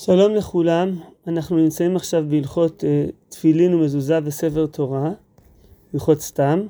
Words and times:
שלום 0.00 0.34
לכולם, 0.34 0.96
אנחנו 1.26 1.56
נמצאים 1.56 1.96
עכשיו 1.96 2.24
בהלכות 2.28 2.84
uh, 2.84 3.12
תפילין 3.28 3.74
ומזוזה 3.74 4.18
וספר 4.24 4.66
תורה, 4.66 5.12
הלכות 5.94 6.20
סתם, 6.20 6.60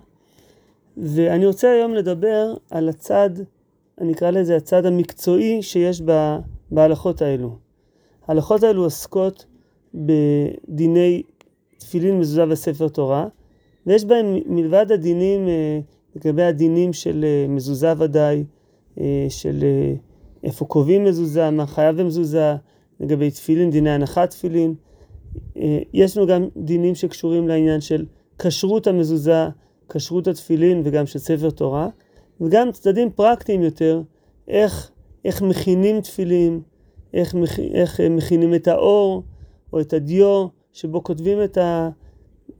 ואני 0.96 1.46
רוצה 1.46 1.71
היום 1.71 1.95
לדבר 1.95 2.54
על 2.71 2.88
הצד, 2.88 3.30
אני 4.01 4.12
אקרא 4.12 4.30
לזה 4.30 4.56
הצד 4.56 4.87
המקצועי 4.87 5.62
שיש 5.62 6.03
ב, 6.04 6.37
בהלכות 6.71 7.22
האלו. 7.22 7.56
ההלכות 8.27 8.62
האלו 8.62 8.83
עוסקות 8.83 9.46
בדיני 9.95 11.22
תפילין, 11.79 12.18
מזוזה 12.20 12.45
וספר 12.48 12.88
תורה, 12.88 13.26
ויש 13.86 14.04
בהם 14.04 14.36
מלבד 14.46 14.92
הדינים, 14.92 15.46
uh, 15.46 16.16
לגבי 16.16 16.42
הדינים 16.42 16.92
של 16.92 17.24
uh, 17.24 17.50
מזוזה 17.50 17.92
ודאי, 17.98 18.45
של 19.29 19.64
איפה 20.45 20.64
קובעים 20.64 21.04
מזוזה, 21.04 21.50
מה 21.50 21.66
חייב 21.66 22.00
במזוזה, 22.00 22.56
לגבי 23.01 23.30
תפילין, 23.30 23.71
דיני 23.71 23.91
הנחת 23.91 24.30
תפילין. 24.30 24.75
אה, 25.56 25.79
יש 25.93 26.16
לנו 26.16 26.27
גם 26.27 26.48
דינים 26.56 26.95
שקשורים 26.95 27.48
לעניין 27.48 27.80
של 27.80 28.06
כשרות 28.39 28.87
המזוזה, 28.87 29.48
כשרות 29.89 30.29
התפילין 30.29 30.83
וגם 30.84 31.06
של 31.06 31.19
ספר 31.19 31.51
תורה, 31.51 31.89
וגם 32.41 32.73
צדדים 32.73 33.11
פרקטיים 33.11 33.62
יותר, 33.62 34.03
איך, 34.48 34.91
איך 35.25 35.42
מכינים 35.42 36.01
תפילין, 36.01 36.61
איך, 37.15 37.34
איך 37.75 38.01
מכינים 38.01 38.55
את 38.55 38.69
האור 38.69 39.23
או 39.73 39.80
את 39.80 39.92
הדיו 39.92 40.47
שבו 40.73 41.03
כותבים 41.03 41.45
את 41.45 41.59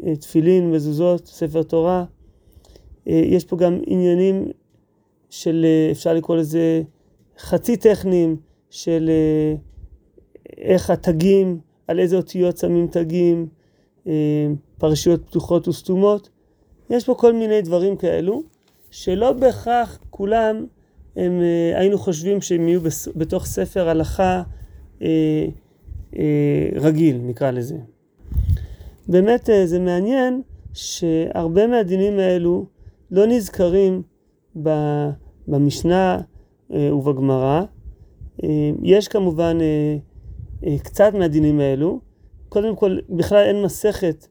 התפילין, 0.02 0.70
מזוזות, 0.70 1.27
ספר 1.27 1.62
תורה. 1.62 2.05
אה, 3.09 3.23
יש 3.24 3.45
פה 3.45 3.57
גם 3.57 3.79
עניינים 3.87 4.48
של, 5.30 5.66
אה, 5.68 5.91
אפשר 5.91 6.15
לקרוא 6.15 6.37
לזה 6.37 6.82
חצי 7.38 7.77
טכניים, 7.77 8.37
של 8.70 9.10
איך 10.60 10.90
התגים, 10.90 11.58
על 11.88 11.98
איזה 11.98 12.16
אותיות 12.16 12.58
שמים 12.58 12.86
תגים, 12.86 13.48
אה, 14.06 14.12
פרשיות 14.78 15.26
פתוחות 15.26 15.68
וסתומות. 15.68 16.28
יש 16.90 17.06
פה 17.06 17.15
כל 17.15 17.32
מיני 17.32 17.62
דברים 17.62 17.96
כאלו, 17.96 18.42
שלא 18.90 19.32
בהכרח 19.32 19.98
כולם 20.10 20.66
הם, 21.16 21.40
אה, 21.42 21.78
היינו 21.80 21.98
חושבים 21.98 22.40
שהם 22.40 22.68
יהיו 22.68 22.80
בתוך 23.16 23.46
ספר 23.46 23.88
הלכה 23.88 24.42
אה, 25.02 25.46
רגיל, 26.74 27.20
נקרא 27.22 27.50
לזה. 27.50 27.76
באמת 29.09 29.50
זה 29.65 29.78
מעניין 29.78 30.43
שהרבה 30.72 31.66
מהדינים 31.66 32.18
האלו 32.18 32.66
לא 33.10 33.26
נזכרים 33.26 34.02
במשנה 35.48 36.20
ובגמרא. 36.70 37.62
יש 38.82 39.09
כמובן 39.09 39.59
קצת 40.82 41.14
מהדינים 41.14 41.60
האלו. 41.60 42.01
קודם 42.48 42.76
כל, 42.76 42.98
בכלל 43.09 43.45
אין 43.45 43.62
מסכת 43.62 44.26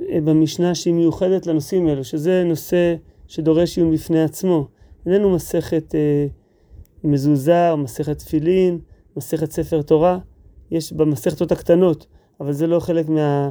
אה, 0.00 0.20
במשנה 0.20 0.74
שהיא 0.74 0.94
מיוחדת 0.94 1.46
לנושאים 1.46 1.86
האלו, 1.86 2.04
שזה 2.04 2.44
נושא 2.44 2.94
שדורש 3.28 3.78
עיון 3.78 3.94
בפני 3.94 4.22
עצמו. 4.22 4.68
איננו 5.06 5.30
מסכת 5.30 5.94
אה, 5.94 6.26
מזוזה 7.04 7.70
או 7.70 7.76
מסכת 7.76 8.18
תפילין, 8.18 8.78
מסכת 9.16 9.52
ספר 9.52 9.82
תורה. 9.82 10.18
יש 10.70 10.92
במסכתות 10.92 11.52
הקטנות, 11.52 12.06
אבל 12.40 12.52
זה 12.52 12.66
לא 12.66 12.80
חלק 12.80 13.08
מה, 13.08 13.50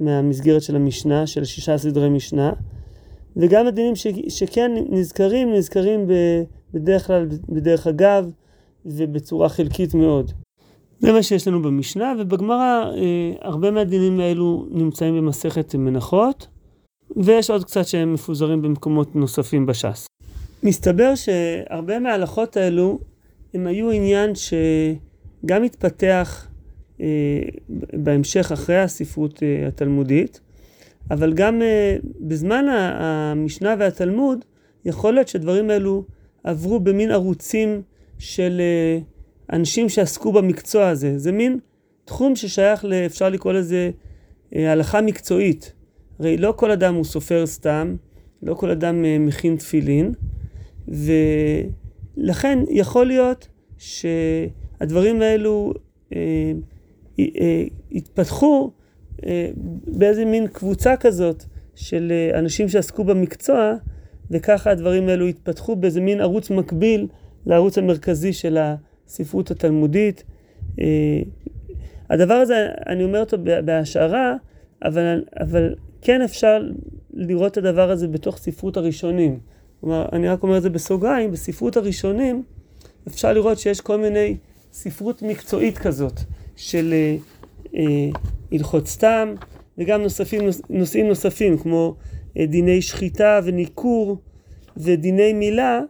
מהמסגרת 0.00 0.62
של 0.62 0.76
המשנה, 0.76 1.26
של 1.26 1.44
שישה 1.44 1.78
סדרי 1.78 2.08
משנה. 2.08 2.52
וגם 3.36 3.66
הדינים 3.66 3.96
ש, 3.96 4.06
שכן 4.28 4.72
נזכרים, 4.90 5.52
נזכרים 5.52 6.06
בדרך 6.74 7.06
כלל 7.06 7.28
בדרך 7.48 7.86
אגב 7.86 8.30
ובצורה 8.86 9.48
חלקית 9.48 9.94
מאוד. 9.94 10.32
זה 11.00 11.12
מה 11.12 11.22
שיש 11.22 11.48
לנו 11.48 11.62
במשנה, 11.62 12.14
ובגמרא 12.18 12.90
אה, 12.96 13.32
הרבה 13.40 13.70
מהדינים 13.70 14.20
האלו 14.20 14.66
נמצאים 14.70 15.16
במסכת 15.16 15.74
מנחות, 15.74 16.46
ויש 17.16 17.50
עוד 17.50 17.64
קצת 17.64 17.86
שהם 17.86 18.14
מפוזרים 18.14 18.62
במקומות 18.62 19.16
נוספים 19.16 19.66
בש"ס. 19.66 20.06
מסתבר 20.62 21.14
שהרבה 21.14 21.98
מההלכות 21.98 22.56
האלו 22.56 22.98
הם 23.54 23.66
היו 23.66 23.90
עניין 23.90 24.32
שגם 24.34 25.62
התפתח 25.62 26.48
אה, 27.00 27.06
בהמשך 27.92 28.52
אחרי 28.52 28.78
הספרות 28.78 29.42
אה, 29.42 29.68
התלמודית, 29.68 30.40
אבל 31.10 31.32
גם 31.32 31.62
אה, 31.62 31.96
בזמן 32.20 32.64
המשנה 32.70 33.74
והתלמוד 33.78 34.44
יכול 34.84 35.14
להיות 35.14 35.28
שהדברים 35.28 35.70
האלו 35.70 36.04
עברו 36.44 36.80
במין 36.80 37.10
ערוצים 37.10 37.82
של 38.18 38.60
אה, 38.60 38.98
אנשים 39.52 39.88
שעסקו 39.88 40.32
במקצוע 40.32 40.88
הזה. 40.88 41.18
זה 41.18 41.32
מין 41.32 41.58
תחום 42.04 42.36
ששייך, 42.36 42.84
אפשר 43.06 43.28
לקרוא 43.28 43.52
לזה 43.52 43.90
אה, 44.54 44.72
הלכה 44.72 45.00
מקצועית. 45.00 45.72
הרי 46.18 46.36
לא 46.36 46.54
כל 46.56 46.70
אדם 46.70 46.94
הוא 46.94 47.04
סופר 47.04 47.46
סתם, 47.46 47.96
לא 48.42 48.54
כל 48.54 48.70
אדם 48.70 49.04
אה, 49.04 49.18
מכין 49.18 49.56
תפילין, 49.56 50.12
ולכן 50.88 52.58
יכול 52.70 53.06
להיות 53.06 53.48
שהדברים 53.78 55.22
האלו 55.22 55.74
אה, 56.14 56.52
אה, 57.18 57.64
התפתחו 57.92 58.70
באיזה 59.86 60.24
מין 60.24 60.46
קבוצה 60.46 60.96
כזאת 60.96 61.44
של 61.74 62.12
אנשים 62.34 62.68
שעסקו 62.68 63.04
במקצוע, 63.04 63.74
וככה 64.30 64.70
הדברים 64.70 65.08
האלו 65.08 65.26
התפתחו 65.26 65.76
באיזה 65.76 66.00
מין 66.00 66.20
ערוץ 66.20 66.50
מקביל 66.50 67.06
לערוץ 67.46 67.78
המרכזי 67.78 68.32
של 68.32 68.56
ה... 68.56 68.74
הספרות 69.06 69.50
התלמודית. 69.50 70.24
אה, 70.80 71.22
הדבר 72.10 72.34
הזה, 72.34 72.68
אני 72.86 73.04
אומר 73.04 73.20
אותו 73.20 73.36
בהשערה, 73.64 74.34
אבל, 74.84 75.24
אבל 75.40 75.74
כן 76.02 76.22
אפשר 76.22 76.62
לראות 77.14 77.52
את 77.52 77.56
הדבר 77.56 77.90
הזה 77.90 78.08
בתוך 78.08 78.38
ספרות 78.38 78.76
הראשונים. 78.76 79.38
כלומר, 79.80 80.06
אני 80.12 80.28
רק 80.28 80.42
אומר 80.42 80.56
את 80.56 80.62
זה 80.62 80.70
בסוגריים, 80.70 81.30
בספרות 81.30 81.76
הראשונים 81.76 82.42
אפשר 83.08 83.32
לראות 83.32 83.58
שיש 83.58 83.80
כל 83.80 83.96
מיני 83.96 84.36
ספרות 84.72 85.22
מקצועית 85.22 85.78
כזאת 85.78 86.20
של 86.56 86.92
אה, 86.92 87.16
אה, 87.76 88.08
הלכות 88.52 88.86
סתם, 88.86 89.34
וגם 89.78 90.02
נוספים, 90.02 90.40
נושאים 90.70 91.08
נוספים 91.08 91.58
כמו 91.58 91.94
אה, 92.38 92.46
דיני 92.46 92.82
שחיטה 92.82 93.40
וניכור 93.44 94.16
ודיני 94.76 95.32
מילה, 95.32 95.80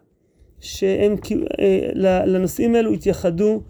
שהם 0.60 1.16
אה, 1.60 1.90
לנושאים 2.26 2.74
האלו 2.74 2.92
התייחדו 2.92 3.62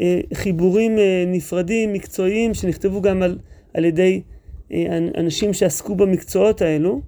אה, 0.00 0.20
חיבורים 0.34 0.98
אה, 0.98 1.24
נפרדים, 1.26 1.92
מקצועיים, 1.92 2.54
שנכתבו 2.54 3.02
גם 3.02 3.22
על, 3.22 3.38
על 3.74 3.84
ידי 3.84 4.22
אנשים 5.16 5.52
שעסקו 5.52 5.94
במקצועות 5.94 6.62
האלו. 6.62 7.00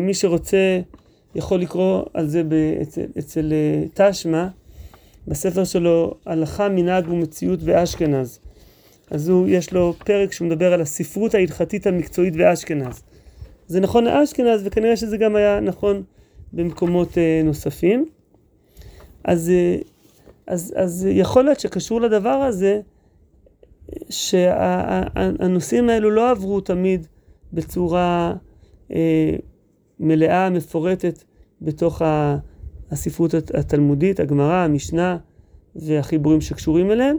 מי 0.00 0.14
שרוצה 0.14 0.80
יכול 1.34 1.60
לקרוא 1.60 2.02
על 2.14 2.26
זה 2.26 2.42
אצל, 2.82 3.04
אצל 3.18 3.52
תשמע, 3.94 4.48
בספר 5.28 5.64
שלו 5.64 6.14
הלכה, 6.26 6.68
מנהג 6.68 7.08
ומציאות 7.08 7.62
באשכנז. 7.62 8.40
אז 9.10 9.28
הוא, 9.28 9.48
יש 9.48 9.72
לו 9.72 9.94
פרק 10.04 10.32
שהוא 10.32 10.48
מדבר 10.48 10.72
על 10.72 10.80
הספרות 10.80 11.34
ההלכתית 11.34 11.86
המקצועית 11.86 12.36
באשכנז. 12.36 13.02
זה 13.66 13.80
נכון 13.80 14.04
לאשכנז 14.04 14.62
וכנראה 14.64 14.96
שזה 14.96 15.16
גם 15.16 15.36
היה 15.36 15.60
נכון 15.60 16.02
במקומות 16.52 17.18
נוספים. 17.44 18.06
אז, 19.26 19.50
אה, 19.50 19.76
אז, 20.46 20.74
אז 20.76 21.08
יכול 21.10 21.44
להיות 21.44 21.60
שקשור 21.60 22.00
לדבר 22.00 22.28
הזה, 22.28 22.80
שהנושאים 24.10 25.88
האלו 25.88 26.10
לא 26.10 26.30
עברו 26.30 26.60
תמיד 26.60 27.06
בצורה 27.52 28.34
אה, 28.92 29.36
מלאה, 30.00 30.50
מפורטת, 30.50 31.24
בתוך 31.62 32.02
הספרות 32.90 33.34
התלמודית, 33.54 34.20
הגמרא, 34.20 34.54
המשנה 34.54 35.16
והחיבורים 35.76 36.40
שקשורים 36.40 36.90
אליהם, 36.90 37.16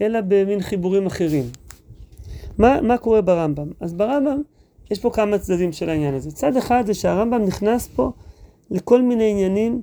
אלא 0.00 0.20
במין 0.28 0.60
חיבורים 0.60 1.06
אחרים. 1.06 1.44
מה, 2.58 2.80
מה 2.80 2.98
קורה 2.98 3.20
ברמב"ם? 3.20 3.70
אז 3.80 3.94
ברמב"ם 3.94 4.42
יש 4.90 4.98
פה 4.98 5.10
כמה 5.10 5.38
צדדים 5.38 5.72
של 5.72 5.90
העניין 5.90 6.14
הזה. 6.14 6.30
צד 6.30 6.56
אחד 6.56 6.82
זה 6.86 6.94
שהרמב"ם 6.94 7.42
נכנס 7.44 7.86
פה 7.86 8.12
לכל 8.70 9.02
מיני 9.02 9.30
עניינים 9.30 9.82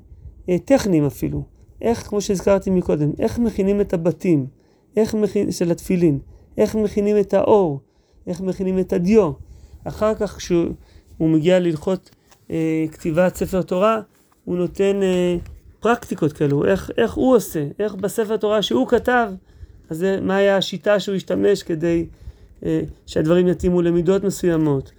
אה, 0.50 0.58
טכניים 0.66 1.06
אפילו. 1.06 1.53
איך, 1.84 2.08
כמו 2.08 2.22
שהזכרתי 2.22 2.70
מקודם, 2.70 3.12
איך 3.20 3.40
מכינים 3.40 3.82
את 3.82 3.94
הבתים, 3.94 4.46
איך 4.98 5.14
מכין, 5.14 5.52
של 5.52 5.72
התפילין, 5.72 6.20
איך 6.58 6.76
מכינים 6.76 7.20
את 7.20 7.34
האור, 7.34 7.80
איך 8.28 8.42
מכינים 8.42 8.80
את 8.80 8.94
הדיו. 8.94 9.32
אחר 9.84 10.16
כך 10.16 10.38
כשהוא 10.38 10.74
מגיע 11.20 11.60
ללכות 11.60 12.10
אה, 12.52 12.86
כתיבת 12.92 13.36
ספר 13.36 13.62
תורה, 13.62 14.02
הוא 14.46 14.58
נותן 14.58 15.04
אה, 15.04 15.38
פרקטיקות 15.80 16.34
כאלו, 16.34 16.66
איך, 16.66 16.92
איך 16.98 17.14
הוא 17.14 17.36
עושה, 17.36 17.68
איך 17.80 17.96
בספר 17.96 18.38
תורה 18.38 18.62
שהוא 18.62 18.88
כתב, 18.88 19.32
אז 19.90 19.98
זה, 19.98 20.20
מה 20.22 20.36
היה 20.36 20.58
השיטה 20.58 21.00
שהוא 21.00 21.16
השתמש 21.16 21.64
כדי 21.64 22.06
אה, 22.66 22.82
שהדברים 23.06 23.48
יתאימו 23.48 23.82
למידות 23.82 24.24
מסוימות. 24.24 24.92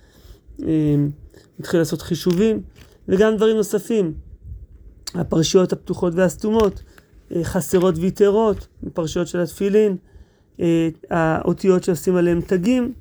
אה, 0.63 0.95
התחיל 1.61 1.81
לעשות 1.81 2.03
חישובים, 2.03 2.63
וגם 3.09 3.37
דברים 3.37 3.57
נוספים. 3.57 4.15
הפרשיות 5.15 5.73
הפתוחות 5.73 6.15
והסתומות, 6.15 6.83
אה, 7.35 7.45
חסרות 7.45 7.95
ויתרות, 7.99 8.67
פרשיות 8.93 9.27
של 9.27 9.41
התפילין, 9.41 9.97
אה, 10.61 10.89
האותיות 11.11 11.85
שעושים 11.85 12.17
עליהם 12.17 12.41
תגים. 12.41 12.93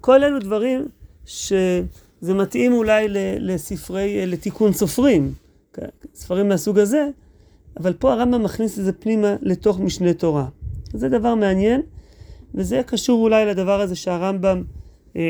כל 0.00 0.24
אלו 0.24 0.38
דברים 0.38 0.88
שזה 1.24 2.34
מתאים 2.34 2.72
אולי 2.72 3.06
לספרי, 3.38 4.20
אה, 4.20 4.26
לתיקון 4.26 4.72
סופרים, 4.72 5.32
ספרים 6.14 6.48
מהסוג 6.48 6.78
הזה, 6.78 7.08
אבל 7.80 7.92
פה 7.92 8.12
הרמב"ם 8.12 8.42
מכניס 8.42 8.78
את 8.78 8.84
זה 8.84 8.92
פנימה 8.92 9.36
לתוך 9.42 9.80
משנה 9.80 10.14
תורה. 10.14 10.46
זה 10.92 11.08
דבר 11.08 11.34
מעניין, 11.34 11.82
וזה 12.54 12.80
קשור 12.86 13.22
אולי 13.22 13.46
לדבר 13.46 13.80
הזה 13.80 13.96
שהרמב"ם 13.96 14.62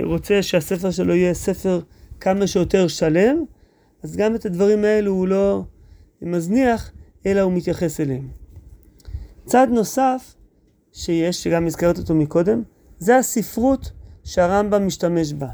רוצה 0.02 0.42
שהספר 0.42 0.90
שלו 0.90 1.14
יהיה 1.14 1.34
ספר 1.34 1.80
כמה 2.20 2.46
שיותר 2.46 2.88
שלם, 2.88 3.44
אז 4.02 4.16
גם 4.16 4.34
את 4.34 4.46
הדברים 4.46 4.84
האלו 4.84 5.12
הוא 5.12 5.28
לא 5.28 5.62
מזניח, 6.24 6.90
אלא 7.26 7.40
הוא 7.40 7.52
מתייחס 7.52 8.00
אליהם. 8.00 8.28
צד 9.44 9.66
נוסף 9.70 10.34
שיש, 10.92 11.42
שגם 11.42 11.66
הזכרת 11.66 11.98
אותו 11.98 12.14
מקודם, 12.14 12.62
זה 12.98 13.16
הספרות 13.16 13.92
שהרמב"ם 14.24 14.86
משתמש 14.86 15.32
בה. 15.32 15.48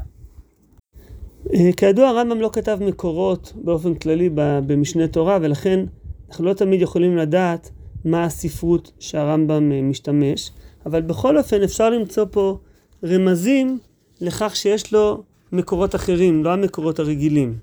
אה, 1.53 1.69
כידוע 1.77 2.09
הרמב"ם 2.09 2.41
לא 2.41 2.49
כתב 2.53 2.77
מקורות 2.81 3.53
באופן 3.55 3.95
כללי 3.95 4.29
במשנה 4.35 5.07
תורה 5.07 5.37
ולכן 5.41 5.85
אנחנו 6.29 6.45
לא 6.45 6.53
תמיד 6.53 6.81
יכולים 6.81 7.17
לדעת 7.17 7.71
מה 8.05 8.23
הספרות 8.23 8.91
שהרמב"ם 8.99 9.71
אה, 9.71 9.81
משתמש, 9.81 10.51
אבל 10.85 11.01
בכל 11.01 11.37
אופן 11.37 11.63
אפשר 11.63 11.89
למצוא 11.89 12.25
פה 12.31 12.57
רמזים 13.03 13.79
לכך 14.21 14.55
שיש 14.55 14.93
לו 14.93 15.23
מקורות 15.51 15.95
אחרים, 15.95 16.43
לא 16.43 16.53
המקורות 16.53 16.99
הרגילים. 16.99 17.57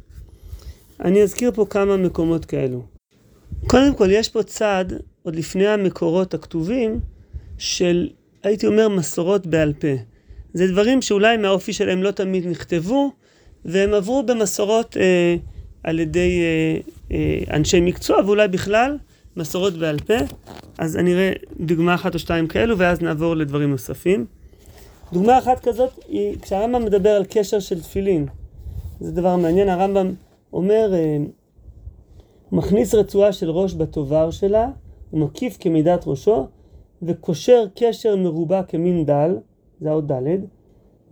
אני 1.01 1.23
אזכיר 1.23 1.53
פה 1.55 1.67
כמה 1.71 1.97
מקומות 1.97 2.45
כאלו. 2.45 2.98
קודם 3.67 3.95
כל 3.95 4.11
יש 4.11 4.29
פה 4.29 4.43
צד, 4.43 4.85
עוד 5.23 5.37
לפני 5.37 5.67
המקורות 5.67 6.35
הכתובים, 6.35 7.01
של 7.59 8.09
הייתי 8.43 8.67
אומר 8.67 8.89
מסורות 8.89 9.47
בעל 9.47 9.73
פה. 9.73 9.89
זה 10.55 10.67
דברים 10.67 11.03
שאולי 11.03 11.37
מהאופי 11.37 11.73
שלהם 11.73 12.03
לא 12.03 12.11
תמיד 12.11 12.47
נכתבו, 12.47 13.13
והם 13.65 13.95
עברו 13.95 14.23
במסורות 14.23 14.97
אה, 14.97 15.37
על 15.85 15.99
ידי 15.99 16.41
אה, 16.41 16.81
אה, 17.17 17.57
אנשי 17.57 17.81
מקצוע, 17.81 18.21
ואולי 18.27 18.49
בכלל 18.49 18.99
מסורות 19.37 19.75
בעל 19.75 19.99
פה. 19.99 20.15
אז 20.79 20.97
אני 20.97 21.15
אראה 21.15 21.33
דוגמה 21.61 21.95
אחת 21.95 22.15
או 22.15 22.19
שתיים 22.19 22.47
כאלו, 22.47 22.79
ואז 22.79 23.01
נעבור 23.01 23.37
לדברים 23.37 23.71
נוספים. 23.71 24.27
דוגמה 25.13 25.39
אחת 25.39 25.69
כזאת 25.69 25.91
היא 26.09 26.37
כשהרמב"ם 26.43 26.85
מדבר 26.85 27.11
על 27.11 27.25
קשר 27.31 27.61
של 27.61 27.81
תפילין. 27.81 28.27
זה 29.01 29.13
דבר 29.13 29.37
מעניין, 29.37 29.69
הרמב"ם 29.69 30.15
אומר, 30.53 30.95
אה, 30.95 31.17
מכניס 32.53 32.95
רצועה 32.95 33.33
של 33.33 33.51
ראש 33.51 33.75
בטובר 33.75 34.31
שלה, 34.31 34.71
הוא 35.11 35.21
מקיף 35.21 35.57
כמידת 35.61 36.05
ראשו, 36.07 36.47
וקושר 37.03 37.65
קשר 37.75 38.17
מרובע 38.17 38.63
כמין 38.63 39.05
דל, 39.05 39.37
זה 39.81 39.91
האות 39.91 40.13
ד', 40.13 40.23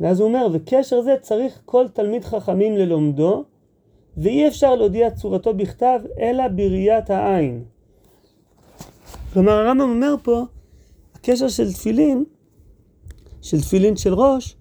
ואז 0.01 0.21
הוא 0.21 0.29
אומר, 0.29 0.47
וקשר 0.53 1.03
זה 1.03 1.15
צריך 1.21 1.61
כל 1.65 1.89
תלמיד 1.89 2.25
חכמים 2.25 2.77
ללומדו, 2.77 3.45
ואי 4.17 4.49
אפשר 4.49 4.75
להודיע 4.75 5.11
צורתו 5.11 5.55
בכתב, 5.55 6.01
אלא 6.21 6.49
בראיית 6.49 7.11
העין. 7.11 7.65
כלומר, 9.33 9.53
הרמב"ם 9.53 9.91
אומר 9.91 10.15
פה, 10.23 10.43
הקשר 11.15 11.49
של 11.49 11.73
תפילין, 11.73 12.25
של 13.43 13.61
תפילין 13.61 13.97
של 13.97 14.15
ראש, 14.15 14.57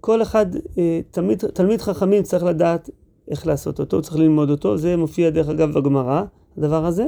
כל 0.00 0.22
אחד, 0.22 0.46
אה, 0.78 1.00
תלמיד, 1.10 1.38
תלמיד 1.38 1.80
חכמים 1.80 2.22
צריך 2.22 2.44
לדעת 2.44 2.90
איך 3.30 3.46
לעשות 3.46 3.80
אותו, 3.80 4.02
צריך 4.02 4.16
ללמוד 4.16 4.50
אותו, 4.50 4.76
זה 4.76 4.96
מופיע 4.96 5.30
דרך 5.30 5.48
אגב 5.48 5.78
בגמרא, 5.78 6.22
הדבר 6.58 6.86
הזה. 6.86 7.06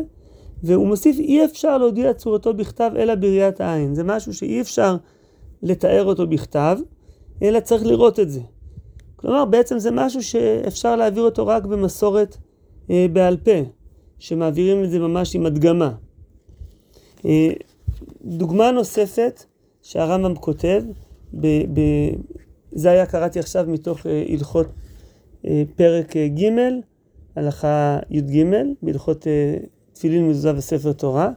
והוא 0.63 0.87
מוסיף, 0.87 1.19
אי 1.19 1.45
אפשר 1.45 1.79
להודיע 1.79 2.13
צורתו 2.13 2.55
בכתב 2.55 2.91
אלא 2.97 3.15
בראיית 3.15 3.61
העין. 3.61 3.95
זה 3.95 4.05
משהו 4.05 4.35
שאי 4.35 4.61
אפשר 4.61 4.97
לתאר 5.63 6.05
אותו 6.05 6.27
בכתב, 6.27 6.79
אלא 7.43 7.61
צריך 7.61 7.87
לראות 7.87 8.21
את 8.21 8.31
זה. 8.31 8.41
כלומר, 9.17 9.45
בעצם 9.45 9.79
זה 9.79 9.91
משהו 9.91 10.23
שאפשר 10.23 10.97
להעביר 10.97 11.23
אותו 11.23 11.47
רק 11.47 11.65
במסורת 11.65 12.37
אה, 12.91 13.07
בעל 13.13 13.37
פה, 13.37 13.61
שמעבירים 14.19 14.85
את 14.85 14.91
זה 14.91 14.99
ממש 14.99 15.37
עם 15.37 15.47
הדגמה. 15.47 15.93
אה, 17.27 17.51
דוגמה 18.25 18.71
נוספת 18.71 19.45
שהרמב"ם 19.83 20.35
כותב, 20.35 20.83
ב, 21.35 21.47
ב, 21.47 21.81
זה 22.73 22.91
היה 22.91 23.07
קראתי 23.07 23.39
עכשיו 23.39 23.65
מתוך 23.69 24.07
אה, 24.07 24.25
הלכות 24.29 24.67
פרק 25.77 26.17
אה, 26.17 26.29
ג', 26.29 26.49
הלכה 27.37 27.99
י"ג, 28.11 28.45
בהלכות 28.83 29.27
אה, 29.27 29.57
תפילין 29.93 30.29
מזוזה 30.29 30.57
וספר 30.57 30.93
תורה. 30.93 31.31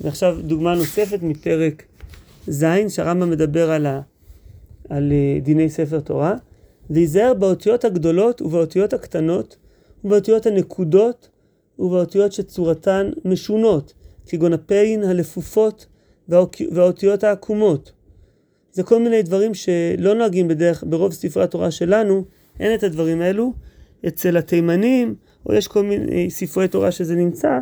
ועכשיו 0.00 0.36
דוגמה 0.42 0.74
נוספת 0.74 1.22
מפרק 1.22 1.82
ז', 2.48 2.64
שהרמב"ם 2.88 3.30
מדבר 3.30 3.70
על, 3.70 3.86
ה, 3.86 4.00
על 4.88 5.12
דיני 5.42 5.70
ספר 5.70 6.00
תורה. 6.00 6.34
להיזהר 6.90 7.34
באותיות 7.34 7.84
הגדולות 7.84 8.42
ובאותיות 8.42 8.92
הקטנות 8.92 9.56
ובאותיות 10.04 10.46
הנקודות 10.46 11.28
ובאותיות 11.78 12.32
שצורתן 12.32 13.10
משונות, 13.24 13.94
כגון 14.26 14.52
הפין, 14.52 15.04
הלפופות 15.04 15.86
והאותיות 16.72 17.24
העקומות. 17.24 17.92
זה 18.72 18.82
כל 18.82 19.02
מיני 19.02 19.22
דברים 19.22 19.54
שלא 19.54 20.14
נוהגים 20.14 20.48
בדרך, 20.48 20.84
ברוב 20.86 21.12
ספרי 21.12 21.44
התורה 21.44 21.70
שלנו, 21.70 22.24
אין 22.60 22.74
את 22.74 22.82
הדברים 22.82 23.20
האלו. 23.20 23.52
אצל 24.08 24.36
התימנים, 24.36 25.14
או 25.46 25.54
יש 25.54 25.68
כל 25.68 25.82
מיני 25.82 26.30
ספרי 26.30 26.68
תורה 26.68 26.90
שזה 26.90 27.14
נמצא, 27.14 27.58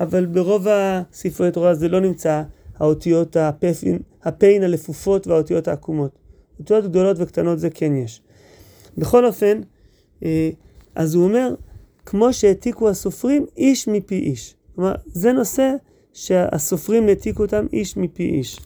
אבל 0.00 0.26
ברוב 0.26 0.66
הספרי 0.68 1.50
תורה 1.50 1.74
זה 1.74 1.88
לא 1.88 2.00
נמצא, 2.00 2.42
האותיות 2.78 3.36
הפפין, 3.36 3.98
הפיין 4.24 4.62
הלפופות 4.62 5.26
והאותיות 5.26 5.68
העקומות. 5.68 6.18
אותיות 6.60 6.84
גדולות 6.84 7.16
וקטנות 7.20 7.58
זה 7.58 7.70
כן 7.70 7.96
יש. 7.96 8.22
בכל 8.98 9.26
אופן, 9.26 9.60
אה, 10.24 10.50
אז 10.94 11.14
הוא 11.14 11.24
אומר, 11.24 11.54
כמו 12.06 12.32
שהעתיקו 12.32 12.88
הסופרים 12.88 13.46
איש 13.56 13.88
מפי 13.88 14.18
איש. 14.18 14.54
כלומר, 14.74 14.94
זה 15.06 15.32
נושא 15.32 15.74
שהסופרים 16.12 17.08
העתיקו 17.08 17.42
אותם 17.42 17.66
איש 17.72 17.96
מפי 17.96 18.22
איש. 18.22 18.60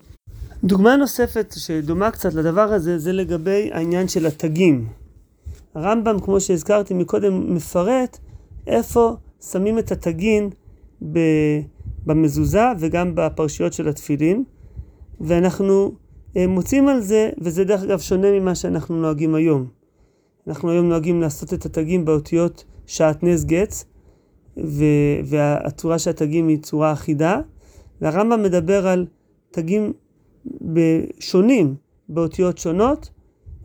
דוגמה 0.64 0.96
נוספת 0.96 1.54
שדומה 1.56 2.10
קצת 2.10 2.34
לדבר 2.34 2.72
הזה, 2.72 2.98
זה 2.98 3.12
לגבי 3.12 3.70
העניין 3.72 4.08
של 4.08 4.26
התגים. 4.26 5.01
הרמב"ם, 5.74 6.18
כמו 6.20 6.40
שהזכרתי 6.40 6.94
מקודם, 6.94 7.54
מפרט 7.54 8.18
איפה 8.66 9.16
שמים 9.50 9.78
את 9.78 9.92
התגין 9.92 10.50
במזוזה 12.06 12.64
וגם 12.78 13.14
בפרשיות 13.14 13.72
של 13.72 13.88
התפילין, 13.88 14.44
ואנחנו 15.20 15.92
אה, 16.36 16.46
מוצאים 16.46 16.88
על 16.88 17.00
זה, 17.00 17.30
וזה 17.38 17.64
דרך 17.64 17.82
אגב 17.82 17.98
שונה 17.98 18.30
ממה 18.30 18.54
שאנחנו 18.54 18.96
נוהגים 18.96 19.34
היום. 19.34 19.66
אנחנו 20.46 20.70
היום 20.70 20.88
נוהגים 20.88 21.20
לעשות 21.20 21.54
את 21.54 21.66
התגים 21.66 22.04
באותיות 22.04 22.64
שעטנז 22.86 23.44
גץ, 23.44 23.84
והצורה 25.24 25.98
של 25.98 26.10
התגים 26.10 26.48
היא 26.48 26.58
צורה 26.58 26.92
אחידה, 26.92 27.40
והרמב"ם 28.00 28.42
מדבר 28.42 28.86
על 28.86 29.06
תגים 29.50 29.92
שונים 31.18 31.74
באותיות 32.08 32.58
שונות, 32.58 33.10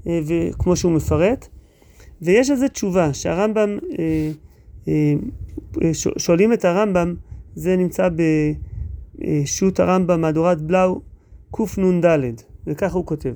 אה, 0.08 0.20
וכמו 0.28 0.76
שהוא 0.76 0.92
מפרט, 0.92 1.48
ויש 2.22 2.50
על 2.50 2.56
זה 2.58 2.68
תשובה, 2.68 3.14
שהרמב"ם, 3.14 3.78
אה, 4.00 4.32
אה, 4.88 5.14
שואלים 6.18 6.54
את 6.54 6.66
הרמב"ם, 6.66 7.16
זה 7.56 7.76
נמצא 7.76 8.10
בשו"ת 9.20 9.80
הרמב"ם, 9.80 10.22
מהדורת 10.22 10.62
בלאו, 10.62 11.02
קנ"ד, 11.52 12.06
וככה 12.68 12.98
הוא 12.98 13.06
כותב. 13.06 13.34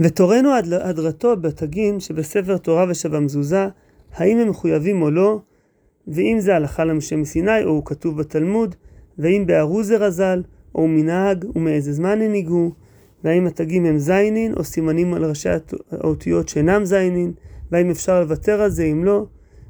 ותורנו 0.00 0.50
הדרתו 0.82 1.36
בתגין 1.36 2.00
שבספר 2.00 2.56
תורה 2.56 2.84
ושבמזוזה, 2.88 3.68
האם 4.14 4.38
הם 4.38 4.48
מחויבים 4.48 5.02
או 5.02 5.10
לא, 5.10 5.40
ואם 6.08 6.36
זה 6.40 6.56
הלכה 6.56 6.84
למשה 6.84 7.16
מסיני, 7.16 7.64
או 7.64 7.68
הוא 7.68 7.82
כתוב 7.84 8.18
בתלמוד, 8.18 8.74
ואם 9.18 9.44
בארוזר 9.46 10.04
הז"ל, 10.04 10.42
או 10.74 10.88
מנהג, 10.88 11.44
ומאיזה 11.56 11.92
זמן 11.92 12.20
הנהיגו, 12.22 12.70
והאם 13.24 13.46
התגים 13.46 13.86
הם 13.86 13.98
זיינין, 13.98 14.54
או 14.54 14.64
סימנים 14.64 15.14
על 15.14 15.24
ראשי 15.24 15.48
האותיות 15.90 16.48
שאינם 16.48 16.84
זיינין, 16.84 17.32
והאם 17.72 17.90
אפשר 17.90 18.20
לוותר 18.20 18.60
על 18.60 18.70
זה 18.70 18.84
אם 18.84 19.04
לא, 19.04 19.26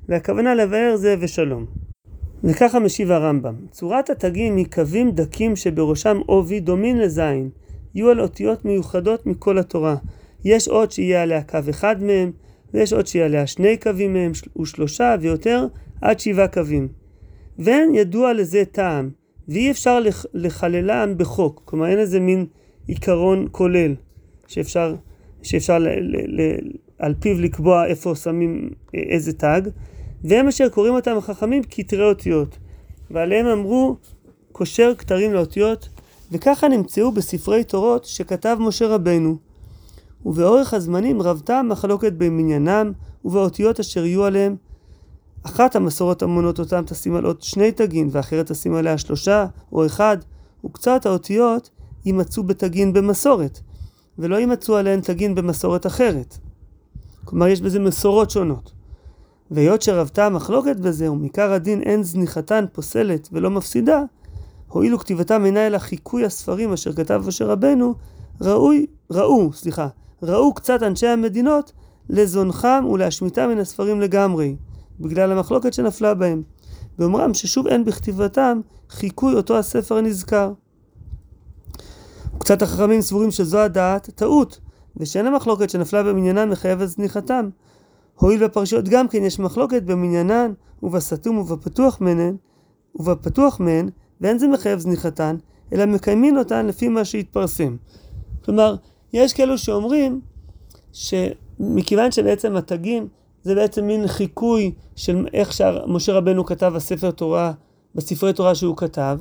והכוונה 0.08 0.54
לבאר 0.54 0.96
זה 0.96 1.14
ושלום. 1.20 1.66
וככה 2.44 2.78
משיב 2.78 3.10
הרמב"ם, 3.10 3.54
צורת 3.70 4.10
התגים 4.10 4.56
היא 4.56 4.66
קווים 4.72 5.10
דקים 5.10 5.56
שבראשם 5.56 6.20
עובי 6.26 6.60
דומין 6.60 6.98
לזין, 6.98 7.50
יהיו 7.94 8.10
על 8.10 8.20
אותיות 8.20 8.64
מיוחדות 8.64 9.26
מכל 9.26 9.58
התורה. 9.58 9.96
יש 10.44 10.68
עוד 10.68 10.90
שיהיה 10.92 11.22
עליה 11.22 11.42
קו 11.42 11.58
אחד 11.70 12.02
מהם, 12.02 12.32
ויש 12.74 12.92
עוד 12.92 13.06
שיהיה 13.06 13.24
עליה 13.24 13.46
שני 13.46 13.76
קווים 13.76 14.12
מהם, 14.12 14.32
ושלושה 14.60 15.16
ויותר, 15.20 15.66
עד 16.00 16.20
שבעה 16.20 16.48
קווים. 16.48 16.88
ואין 17.58 17.94
ידוע 17.94 18.32
לזה 18.32 18.62
טעם, 18.72 19.10
ואי 19.48 19.70
אפשר 19.70 19.98
לחללם 20.34 21.14
בחוק, 21.16 21.62
כלומר 21.64 21.86
אין 21.86 21.98
איזה 21.98 22.20
מין 22.20 22.46
עיקרון 22.86 23.48
כולל 23.50 23.94
שאפשר, 24.46 24.94
שאפשר 25.42 25.78
ל, 25.78 25.88
ל, 25.88 26.40
ל, 26.40 26.58
על 27.00 27.14
פיו 27.20 27.40
לקבוע 27.40 27.86
איפה 27.86 28.14
שמים 28.14 28.70
אה, 28.94 29.00
איזה 29.00 29.32
תג, 29.32 29.62
והם 30.24 30.48
אשר 30.48 30.68
קוראים 30.68 30.94
אותם 30.94 31.16
החכמים 31.16 31.62
כתרי 31.70 32.04
אותיות, 32.04 32.58
ועליהם 33.10 33.46
אמרו 33.46 33.96
קושר 34.52 34.92
כתרים 34.98 35.32
לאותיות 35.32 35.88
וככה 36.32 36.68
נמצאו 36.68 37.12
בספרי 37.12 37.64
תורות 37.64 38.04
שכתב 38.04 38.56
משה 38.60 38.86
רבנו. 38.86 39.36
ובאורך 40.26 40.74
הזמנים 40.74 41.22
רבתה 41.22 41.58
המחלוקת 41.58 42.12
במניינם 42.12 42.92
ובאותיות 43.24 43.80
אשר 43.80 44.04
יהיו 44.04 44.24
עליהם. 44.24 44.56
אחת 45.42 45.76
המסורות 45.76 46.22
המונות 46.22 46.58
אותם 46.58 46.82
תשים 46.86 47.14
על 47.14 47.24
עוד 47.24 47.42
שני 47.42 47.72
תגין, 47.72 48.08
ואחרת 48.12 48.52
תשים 48.52 48.74
עליה 48.74 48.98
שלושה 48.98 49.46
או 49.72 49.86
אחד, 49.86 50.16
וקצת 50.64 51.06
האותיות 51.06 51.70
יימצאו 52.04 52.42
בתגין 52.42 52.92
במסורת, 52.92 53.60
ולא 54.18 54.36
יימצאו 54.36 54.76
עליהן 54.76 55.00
תגין 55.00 55.34
במסורת 55.34 55.86
אחרת. 55.86 56.38
כלומר, 57.30 57.48
יש 57.48 57.60
בזה 57.60 57.78
מסורות 57.78 58.30
שונות. 58.30 58.72
והיות 59.50 59.82
שרבתה 59.82 60.26
המחלוקת 60.26 60.76
בזה, 60.76 61.12
ומעיקר 61.12 61.52
הדין 61.52 61.82
אין 61.82 62.02
זניחתן 62.02 62.64
פוסלת 62.72 63.28
ולא 63.32 63.50
מפסידה, 63.50 64.02
הואיל 64.68 64.94
וכתיבתם 64.94 65.44
אינה 65.44 65.66
אלא 65.66 65.78
חיקוי 65.78 66.24
הספרים 66.24 66.72
אשר 66.72 66.92
כתב 66.92 67.22
משה 67.26 67.44
רבנו, 67.44 67.94
ראוי, 68.40 68.86
ראו, 69.10 69.52
סליחה, 69.52 69.88
ראו 70.22 70.54
קצת 70.54 70.82
אנשי 70.82 71.06
המדינות 71.06 71.72
לזונחם 72.08 72.84
ולהשמיטם 72.92 73.48
מן 73.48 73.58
הספרים 73.58 74.00
לגמרי, 74.00 74.56
בגלל 75.00 75.32
המחלוקת 75.32 75.72
שנפלה 75.72 76.14
בהם, 76.14 76.42
באומרם 76.98 77.34
ששוב 77.34 77.66
אין 77.66 77.84
בכתיבתם 77.84 78.60
חיקוי 78.90 79.34
אותו 79.34 79.58
הספר 79.58 79.96
הנזכר. 79.96 80.52
קצת 82.38 82.62
החכמים 82.62 83.02
סבורים 83.02 83.30
שזו 83.30 83.58
הדעת 83.58 84.10
טעות, 84.14 84.60
ושאין 84.96 85.26
המחלוקת 85.26 85.70
שנפלה 85.70 86.02
במניינם 86.02 86.50
מחייבת 86.50 86.88
זניחתם. 86.88 87.48
הואיל 88.14 88.44
בפרשיות 88.44 88.88
גם 88.88 89.08
כן 89.08 89.24
יש 89.24 89.38
מחלוקת 89.38 89.82
במניינן 89.82 90.52
ובסתום 90.82 91.38
ובפתוח 91.38 92.00
מהן, 92.00 92.36
ובפתוח 92.94 93.60
מהן, 93.60 93.88
ואין 94.20 94.38
זה 94.38 94.48
מחייב 94.48 94.78
זניחתן, 94.78 95.36
אלא 95.72 95.86
מקיימין 95.86 96.38
אותן 96.38 96.66
לפי 96.66 96.88
מה 96.88 97.04
שהתפרסם. 97.04 97.76
כלומר, 98.44 98.76
יש 99.12 99.32
כאלו 99.32 99.58
שאומרים 99.58 100.20
שמכיוון 100.92 102.10
שבעצם 102.10 102.56
התגים 102.56 103.08
זה 103.42 103.54
בעצם 103.54 103.86
מין 103.86 104.06
חיקוי 104.06 104.72
של 104.96 105.26
איך 105.32 105.52
שמשה 105.52 106.12
רבנו 106.12 106.44
כתב 106.44 106.72
בספר 106.74 107.10
תורה, 107.10 107.52
בספרי 107.94 108.32
תורה 108.32 108.54
שהוא 108.54 108.76
כתב, 108.76 109.18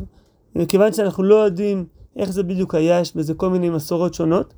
ומכיוון 0.56 0.94
שאנחנו 0.94 1.24
לא 1.24 1.36
יודעים 1.36 1.86
איך 2.16 2.32
זה 2.32 2.44
בדיוק 2.44 2.76
היה, 2.76 3.00
יש 3.00 3.16
בזה 3.16 3.34
כל 3.34 3.50
מיני 3.50 3.70
מסורות 3.70 4.14
שונות, 4.14 4.54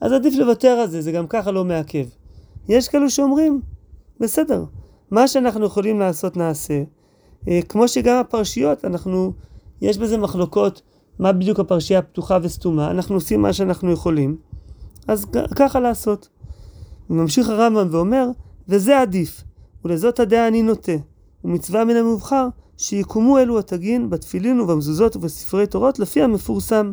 אז 0.00 0.12
עדיף 0.12 0.34
לוותר 0.34 0.68
על 0.68 0.88
זה, 0.88 1.02
זה 1.02 1.12
גם 1.12 1.26
ככה 1.26 1.50
לא 1.50 1.64
מעכב. 1.64 2.06
יש 2.68 2.88
כאלו 2.88 3.10
שאומרים, 3.10 3.60
בסדר, 4.20 4.64
מה 5.10 5.28
שאנחנו 5.28 5.66
יכולים 5.66 5.98
לעשות 5.98 6.36
נעשה. 6.36 6.82
אה, 7.48 7.60
כמו 7.68 7.88
שגם 7.88 8.16
הפרשיות, 8.16 8.84
אנחנו, 8.84 9.32
יש 9.80 9.98
בזה 9.98 10.18
מחלוקות 10.18 10.82
מה 11.18 11.32
בדיוק 11.32 11.60
הפרשייה 11.60 12.02
פתוחה 12.02 12.38
וסתומה, 12.42 12.90
אנחנו 12.90 13.14
עושים 13.14 13.42
מה 13.42 13.52
שאנחנו 13.52 13.92
יכולים, 13.92 14.36
אז 15.08 15.26
ככה 15.56 15.80
לעשות. 15.80 16.28
ממשיך 17.10 17.48
הרמב"ם 17.48 17.88
ואומר, 17.90 18.26
וזה 18.68 19.00
עדיף, 19.00 19.42
ולזאת 19.84 20.20
הדעה 20.20 20.48
אני 20.48 20.62
נוטה, 20.62 20.92
ומצווה 21.44 21.84
מן 21.84 21.96
המובחר, 21.96 22.48
שיקומו 22.76 23.38
אלו 23.38 23.58
התגין 23.58 24.10
בתפילין 24.10 24.60
ובמזוזות 24.60 25.16
ובספרי 25.16 25.66
תורות 25.66 25.98
לפי 25.98 26.22
המפורסם. 26.22 26.92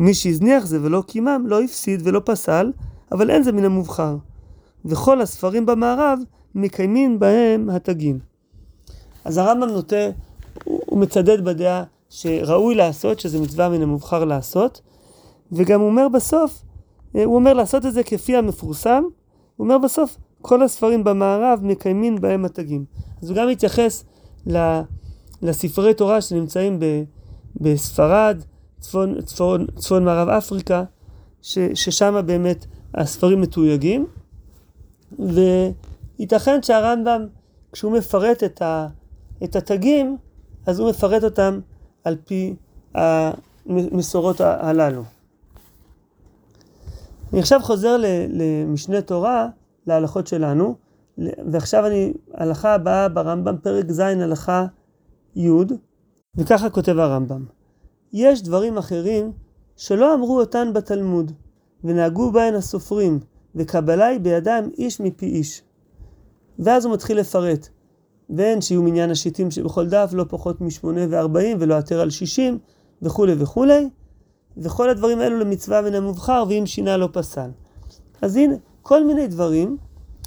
ומי 0.00 0.14
שהזניח 0.14 0.66
זה 0.66 0.78
ולא 0.82 1.02
קימם, 1.06 1.44
לא 1.46 1.62
הפסיד 1.62 2.00
ולא 2.04 2.20
פסל, 2.24 2.72
אבל 3.12 3.30
אין 3.30 3.42
זה 3.42 3.52
מן 3.52 3.64
המובחר. 3.64 4.16
וכל 4.84 5.20
הספרים 5.20 5.66
במערב 5.66 6.18
מקיימים 6.54 7.18
בהם 7.18 7.70
התגין. 7.70 8.18
אז 9.24 9.38
הרמב"ם 9.38 9.68
נוטה, 9.68 10.10
הוא 10.64 10.98
מצדד 10.98 11.44
בדעה 11.44 11.84
שראוי 12.10 12.74
לעשות, 12.74 13.20
שזה 13.20 13.40
מצווה 13.40 13.68
מן 13.68 13.82
המובחר 13.82 14.24
לעשות, 14.24 14.80
וגם 15.52 15.80
הוא 15.80 15.88
אומר 15.88 16.08
בסוף, 16.08 16.62
הוא 17.12 17.34
אומר 17.34 17.52
לעשות 17.52 17.86
את 17.86 17.92
זה 17.92 18.02
כפי 18.02 18.36
המפורסם, 18.36 19.02
הוא 19.56 19.64
אומר 19.64 19.78
בסוף, 19.78 20.16
כל 20.42 20.62
הספרים 20.62 21.04
במערב 21.04 21.60
מקיימים 21.62 22.20
בהם 22.20 22.44
התגים. 22.44 22.84
אז 23.22 23.30
הוא 23.30 23.36
גם 23.36 23.48
מתייחס 23.48 24.04
לספרי 25.42 25.94
תורה 25.94 26.20
שנמצאים 26.20 26.78
בספרד, 27.56 28.42
צפון, 28.82 29.20
צפון, 29.22 29.66
צפון 29.76 30.04
מערב 30.04 30.28
אפריקה, 30.28 30.84
ששם 31.42 32.22
באמת 32.26 32.66
הספרים 32.94 33.40
מתויגים, 33.40 34.06
וייתכן 36.18 36.62
שהרמב"ם, 36.62 37.26
כשהוא 37.72 37.92
מפרט 37.92 38.44
את, 38.44 38.62
ה, 38.62 38.86
את 39.44 39.56
התגים, 39.56 40.16
אז 40.66 40.78
הוא 40.78 40.90
מפרט 40.90 41.24
אותם 41.24 41.60
על 42.04 42.16
פי 42.24 42.54
המסורות 42.94 44.40
הללו. 44.40 45.02
אני 47.32 47.40
עכשיו 47.40 47.60
חוזר 47.62 47.96
למשנה 48.28 49.00
תורה, 49.00 49.48
להלכות 49.86 50.26
שלנו, 50.26 50.76
ועכשיו 51.52 51.86
אני, 51.86 52.12
הלכה 52.34 52.74
הבאה 52.74 53.08
ברמב"ם, 53.08 53.56
פרק 53.62 53.90
ז', 53.90 54.00
הלכה 54.00 54.66
י', 55.36 55.50
וככה 56.36 56.70
כותב 56.70 56.98
הרמב"ם: 56.98 57.44
יש 58.12 58.42
דברים 58.42 58.78
אחרים 58.78 59.32
שלא 59.76 60.14
אמרו 60.14 60.40
אותן 60.40 60.72
בתלמוד, 60.72 61.32
ונהגו 61.84 62.32
בהן 62.32 62.54
הסופרים, 62.54 63.20
וקבלה 63.54 64.06
היא 64.06 64.20
בידם 64.20 64.68
איש 64.78 65.00
מפי 65.00 65.26
איש. 65.26 65.62
ואז 66.58 66.84
הוא 66.84 66.94
מתחיל 66.94 67.18
לפרט. 67.18 67.68
ואין 68.30 68.60
שיהיו 68.60 68.82
מניין 68.82 69.10
השיטים 69.10 69.50
שבכל 69.50 69.88
דף 69.88 70.10
לא 70.12 70.24
פחות 70.28 70.60
משמונה 70.60 71.00
וארבעים 71.10 71.56
ולא 71.60 71.74
יותר 71.74 72.00
על 72.00 72.10
שישים 72.10 72.58
וכולי 73.02 73.34
וכולי. 73.38 73.88
וכל 74.56 74.90
הדברים 74.90 75.18
האלו 75.18 75.38
למצווה 75.38 75.82
מן 75.82 75.94
המובחר 75.94 76.44
ואם 76.48 76.66
שינה 76.66 76.96
לא 76.96 77.08
פסל. 77.12 77.50
אז 78.22 78.36
הנה, 78.36 78.54
כל 78.82 79.04
מיני 79.04 79.26
דברים 79.26 79.76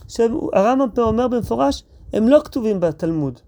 שהרמב"ם 0.07 0.87
פה 0.95 1.01
אומר 1.01 1.27
במפורש, 1.27 1.83
הם 2.13 2.27
לא 2.27 2.41
כתובים 2.45 2.79
בתלמוד. 2.79 3.39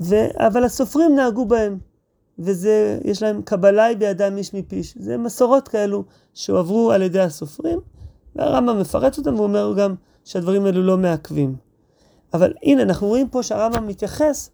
ו... 0.00 0.14
אבל 0.36 0.64
הסופרים 0.64 1.14
נהגו 1.14 1.46
בהם. 1.46 1.78
וזה, 2.38 2.98
יש 3.04 3.22
להם 3.22 3.42
קבלה 3.42 3.84
היא 3.84 3.96
בידם 3.96 4.36
איש 4.36 4.54
מפיש. 4.54 4.94
זה 4.98 5.16
מסורות 5.16 5.68
כאלו 5.68 6.04
שהועברו 6.34 6.90
על 6.90 7.02
ידי 7.02 7.20
הסופרים, 7.20 7.80
והרמב"ם 8.36 8.80
מפרט 8.80 9.18
אותם 9.18 9.34
ואומר 9.40 9.74
גם 9.76 9.94
שהדברים 10.24 10.66
האלו 10.66 10.82
לא 10.82 10.96
מעכבים. 10.98 11.56
אבל 12.34 12.52
הנה, 12.62 12.82
אנחנו 12.82 13.06
רואים 13.06 13.28
פה 13.28 13.42
שהרמב"ם 13.42 13.86
מתייחס 13.86 14.50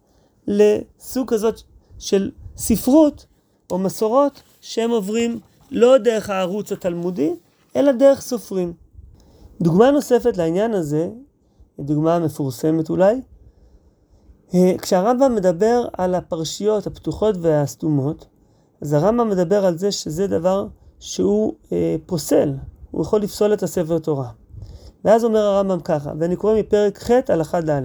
לסוג 0.47 1.33
כזאת 1.33 1.61
של 1.99 2.31
ספרות 2.57 3.25
או 3.71 3.79
מסורות 3.79 4.41
שהם 4.61 4.89
עוברים 4.89 5.39
לא 5.71 5.97
דרך 5.97 6.29
הערוץ 6.29 6.71
התלמודי, 6.71 7.33
אלא 7.75 7.91
דרך 7.91 8.21
סופרים. 8.21 8.73
דוגמה 9.61 9.91
נוספת 9.91 10.37
לעניין 10.37 10.73
הזה, 10.73 11.09
דוגמה 11.79 12.19
מפורסמת 12.19 12.89
אולי, 12.89 13.21
כשהרמב"ם 14.81 15.35
מדבר 15.35 15.85
על 15.97 16.15
הפרשיות 16.15 16.87
הפתוחות 16.87 17.35
והסתומות, 17.41 18.25
אז 18.81 18.93
הרמב"ם 18.93 19.29
מדבר 19.29 19.65
על 19.65 19.77
זה 19.77 19.91
שזה 19.91 20.27
דבר 20.27 20.67
שהוא 20.99 21.53
אה, 21.71 21.95
פוסל, 22.05 22.53
הוא 22.91 23.01
יכול 23.01 23.21
לפסול 23.21 23.53
את 23.53 23.63
הספר 23.63 23.99
תורה. 23.99 24.29
ואז 25.05 25.23
אומר 25.23 25.39
הרמב"ם 25.39 25.79
ככה, 25.79 26.11
ואני 26.19 26.35
קורא 26.35 26.55
מפרק 26.59 27.03
ח' 27.03 27.29
הלכה 27.29 27.61
ד' 27.61 27.81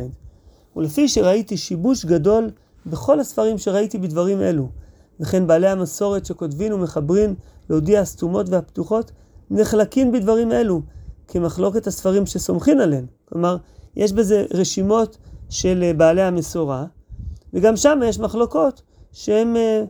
ולפי 0.76 1.08
שראיתי 1.08 1.56
שיבוש 1.56 2.04
גדול 2.04 2.50
בכל 2.86 3.20
הספרים 3.20 3.58
שראיתי 3.58 3.98
בדברים 3.98 4.42
אלו, 4.42 4.68
וכן 5.20 5.46
בעלי 5.46 5.68
המסורת 5.68 6.26
שכותבין 6.26 6.72
ומחברים 6.72 7.34
להודיע 7.70 8.00
הסתומות 8.00 8.48
והפתוחות, 8.48 9.10
נחלקים 9.50 10.12
בדברים 10.12 10.52
אלו, 10.52 10.82
כמחלוקת 11.28 11.86
הספרים 11.86 12.26
שסומכין 12.26 12.80
עליהם. 12.80 13.06
כלומר, 13.28 13.56
יש 13.96 14.12
בזה 14.12 14.44
רשימות 14.54 15.18
של 15.50 15.82
אה, 15.82 15.92
בעלי 15.94 16.22
המסורה, 16.22 16.84
וגם 17.54 17.76
שם 17.76 18.00
יש 18.04 18.18
מחלוקות 18.18 18.82
שהן 19.12 19.56
אה, 19.56 19.84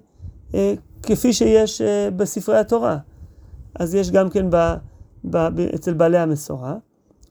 אה, 0.55 0.75
כפי 1.03 1.33
שיש 1.33 1.83
בספרי 2.17 2.59
התורה. 2.59 2.99
אז 3.75 3.95
יש 3.95 4.11
גם 4.11 4.31
כן 4.31 4.51
ב, 4.51 4.57
ב, 5.25 5.37
ב, 5.37 5.61
אצל 5.61 5.95
בעלי 5.95 6.19
המסורה. 6.19 6.75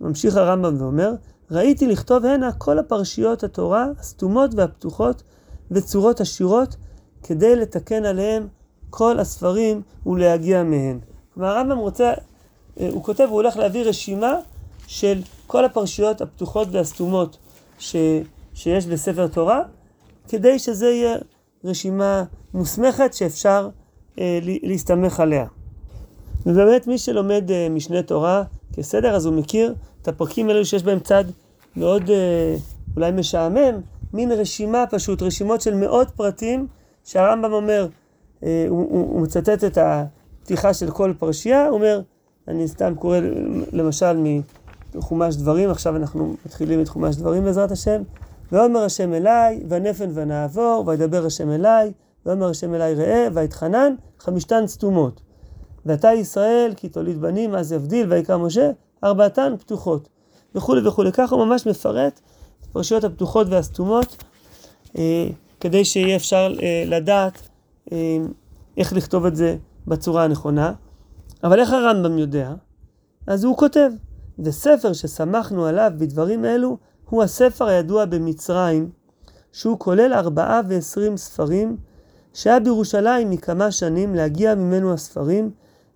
ממשיך 0.01 0.36
הרמב"ם 0.36 0.82
ואומר, 0.82 1.13
ראיתי 1.51 1.88
לכתוב 1.88 2.25
הנה 2.25 2.51
כל 2.51 2.79
הפרשיות 2.79 3.44
התורה 3.44 3.88
הסתומות 4.00 4.51
והפתוחות 4.55 5.24
וצורות 5.72 6.22
עשירות 6.22 6.75
כדי 7.24 7.55
לתקן 7.55 8.05
עליהם 8.05 8.48
כל 8.89 9.20
הספרים 9.20 9.82
ולהגיע 10.05 10.63
מהן. 10.63 11.00
כלומר 11.34 11.50
הרמב"ם 11.50 11.77
רוצה, 11.77 12.13
הוא 12.75 13.03
כותב, 13.03 13.24
הוא 13.24 13.36
הולך 13.36 13.58
להביא 13.58 13.84
רשימה 13.84 14.34
של 14.88 15.22
כל 15.48 15.65
הפרשיות 15.65 16.22
הפתוחות 16.22 16.67
והסתומות 16.72 17.38
ש, 17.79 17.96
שיש 18.53 18.86
בספר 18.86 19.27
תורה, 19.27 19.62
כדי 20.27 20.60
שזה 20.60 20.89
יהיה 20.89 21.15
רשימה 21.63 22.24
מוסמכת 22.53 23.13
שאפשר 23.13 23.70
אה, 24.20 24.39
להסתמך 24.63 25.20
עליה. 25.20 25.46
ובאמת 26.46 26.88
מי 26.88 26.98
שלומד 26.98 27.51
אה, 27.51 27.67
משנה 27.70 28.01
תורה 28.01 28.44
כסדר, 28.74 29.15
אז 29.15 29.25
הוא 29.25 29.34
מכיר 29.34 29.75
את 30.01 30.08
הפרקים 30.08 30.50
האלו 30.50 30.65
שיש 30.65 30.84
בהם 30.84 31.00
צד 31.00 31.24
מאוד 31.75 32.10
אה, 32.10 32.55
אולי 32.96 33.12
משעמם, 33.12 33.82
מין 34.13 34.32
רשימה 34.32 34.84
פשוט, 34.91 35.22
רשימות 35.22 35.62
של 35.62 35.75
מאות 35.75 36.10
פרטים, 36.15 36.67
שהרמב"ם 37.03 37.53
אומר, 37.53 37.88
אה, 38.44 38.65
הוא, 38.70 38.88
הוא, 38.89 39.13
הוא 39.13 39.22
מצטט 39.22 39.63
את 39.63 39.77
הפתיחה 39.77 40.74
של 40.74 40.91
כל 40.91 41.13
פרשייה, 41.20 41.67
הוא 41.67 41.75
אומר, 41.75 42.01
אני 42.48 42.67
סתם 42.67 42.96
קורא 42.96 43.20
למשל 43.72 44.13
מחומש 44.95 45.35
דברים, 45.35 45.69
עכשיו 45.69 45.95
אנחנו 45.95 46.35
מתחילים 46.45 46.81
את 46.81 46.87
חומש 46.87 47.15
דברים 47.15 47.43
בעזרת 47.43 47.71
השם, 47.71 48.01
ואומר 48.51 48.79
השם 48.79 49.13
אליי, 49.13 49.63
ונפן 49.69 50.09
ונעבור, 50.13 50.83
וידבר 50.87 51.25
השם 51.25 51.51
אליי, 51.51 51.91
ואומר 52.25 52.49
השם 52.49 52.73
אליי 52.73 52.95
ראה, 52.95 53.27
ויתחנן, 53.33 53.95
חמישתן 54.19 54.67
סתומות. 54.67 55.21
ואתה 55.85 56.13
ישראל, 56.13 56.73
כי 56.75 56.89
תוליד 56.89 57.21
בנים, 57.21 57.55
אז 57.55 57.71
יבדיל, 57.71 58.11
ויקרא 58.13 58.37
משה, 58.37 58.71
ארבעתן 59.03 59.53
פתוחות. 59.59 60.09
וכולי 60.55 60.87
וכולי. 60.87 61.11
ככה 61.11 61.35
הוא 61.35 61.45
ממש 61.45 61.67
מפרט 61.67 62.21
את 62.59 62.65
הפרשיות 62.69 63.03
הפתוחות 63.03 63.47
והסתומות, 63.49 64.23
אה, 64.97 65.27
כדי 65.59 65.85
שיהיה 65.85 66.15
אפשר 66.15 66.53
אה, 66.61 66.83
לדעת 66.85 67.49
אה, 67.91 68.17
איך 68.77 68.93
לכתוב 68.93 69.25
את 69.25 69.35
זה 69.35 69.57
בצורה 69.87 70.23
הנכונה. 70.23 70.73
אבל 71.43 71.59
איך 71.59 71.71
הרמב"ם 71.71 72.17
יודע? 72.17 72.53
אז 73.27 73.43
הוא 73.43 73.57
כותב, 73.57 73.89
וספר 74.39 74.93
שסמכנו 74.93 75.65
עליו 75.65 75.91
בדברים 75.97 76.45
אלו, 76.45 76.77
הוא 77.09 77.23
הספר 77.23 77.65
הידוע 77.65 78.05
במצרים, 78.05 78.89
שהוא 79.51 79.79
כולל 79.79 80.13
ארבעה 80.13 80.61
ועשרים 80.67 81.17
ספרים, 81.17 81.77
שהיה 82.33 82.59
בירושלים 82.59 83.29
מכמה 83.29 83.71
שנים 83.71 84.15
להגיע 84.15 84.55
ממנו 84.55 84.93
הספרים, 84.93 85.51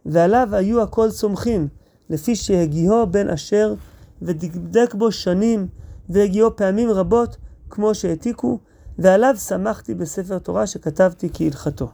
ועליו 0.05 0.50
היו 0.51 0.81
הכל 0.81 1.10
סומכים, 1.10 1.67
לפי 2.10 2.36
שהגיעו 2.36 3.08
בן 3.08 3.29
אשר 3.29 3.74
ודקדק 4.22 4.93
בו 4.93 5.12
שנים, 5.12 5.67
והגיעו 6.10 6.55
פעמים 6.55 6.91
רבות, 6.91 7.38
כמו 7.69 7.96
שהעתיקו, 7.96 8.60
ועליו 9.00 9.36
שמחתי 9.38 9.93
בספר 9.93 10.39
תורה 10.39 10.67
שכתבתי 10.67 11.29
כהלכתו. 11.34 11.89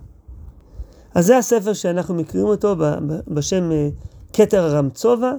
אז 1.16 1.26
זה 1.26 1.38
הספר 1.38 1.74
שאנחנו 1.74 2.16
מכירים 2.16 2.48
אותו 2.48 2.76
בשם 3.28 3.72
אה, 3.72 3.90
כתר 4.34 4.64
הרמצובה, 4.64 5.34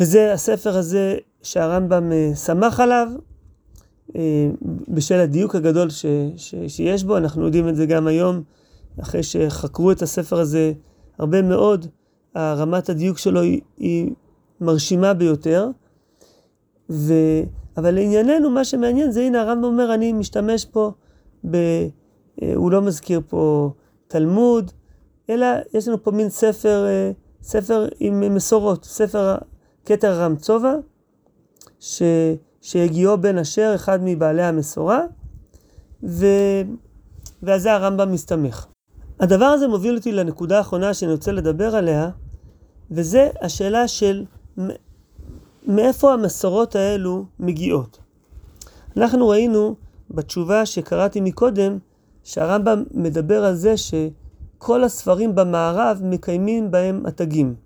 וזה 0.00 0.32
הספר 0.32 0.76
הזה 0.76 1.16
שהרמב"ם 1.42 2.12
אה, 2.12 2.32
שמח 2.34 2.80
עליו, 2.80 3.08
אה, 4.16 4.48
בשל 4.88 5.20
הדיוק 5.20 5.54
הגדול 5.54 5.90
ש, 5.90 6.06
ש, 6.36 6.54
שיש 6.68 7.04
בו, 7.04 7.16
אנחנו 7.16 7.44
יודעים 7.44 7.68
את 7.68 7.76
זה 7.76 7.86
גם 7.86 8.06
היום, 8.06 8.42
אחרי 9.02 9.22
שחקרו 9.22 9.92
את 9.92 10.02
הספר 10.02 10.40
הזה 10.40 10.72
הרבה 11.18 11.42
מאוד, 11.42 11.86
רמת 12.36 12.88
הדיוק 12.88 13.18
שלו 13.18 13.40
היא, 13.40 13.60
היא 13.78 14.10
מרשימה 14.60 15.14
ביותר. 15.14 15.68
ו... 16.90 17.14
אבל 17.76 17.90
לענייננו, 17.94 18.50
מה 18.50 18.64
שמעניין 18.64 19.10
זה, 19.10 19.22
הנה 19.22 19.40
הרמב"ם 19.40 19.64
אומר, 19.64 19.94
אני 19.94 20.12
משתמש 20.12 20.64
פה, 20.64 20.92
ב... 21.50 21.56
אה, 22.42 22.52
הוא 22.54 22.70
לא 22.70 22.82
מזכיר 22.82 23.20
פה 23.28 23.70
תלמוד, 24.08 24.70
אלא 25.30 25.46
יש 25.74 25.88
לנו 25.88 26.02
פה 26.02 26.10
מין 26.10 26.28
ספר, 26.28 26.86
ספר 27.42 27.88
עם 28.00 28.34
מסורות, 28.34 28.84
ספר 28.84 29.34
כתר 29.86 30.20
רמצובה, 30.20 30.74
ש... 31.80 32.02
שהגיעו 32.60 33.18
בן 33.18 33.38
אשר, 33.38 33.72
אחד 33.74 33.98
מבעלי 34.02 34.42
המסורה, 34.42 35.00
ו... 36.02 36.26
ועל 37.42 37.58
זה 37.58 37.72
הרמב"ם 37.72 38.12
מסתמך. 38.12 38.66
הדבר 39.20 39.44
הזה 39.44 39.68
מוביל 39.68 39.96
אותי 39.96 40.12
לנקודה 40.12 40.58
האחרונה 40.58 40.94
שאני 40.94 41.12
רוצה 41.12 41.32
לדבר 41.32 41.76
עליה, 41.76 42.10
וזה 42.90 43.30
השאלה 43.42 43.88
של 43.88 44.24
מאיפה 45.66 46.12
המסורות 46.12 46.76
האלו 46.76 47.24
מגיעות. 47.38 47.98
אנחנו 48.96 49.28
ראינו 49.28 49.74
בתשובה 50.10 50.66
שקראתי 50.66 51.20
מקודם, 51.20 51.78
שהרמב"ם 52.24 52.84
מדבר 52.90 53.44
על 53.44 53.54
זה 53.54 53.74
שכל 53.76 54.84
הספרים 54.84 55.34
במערב 55.34 56.00
מקיימים 56.04 56.70
בהם 56.70 57.06
התגים. 57.06 57.65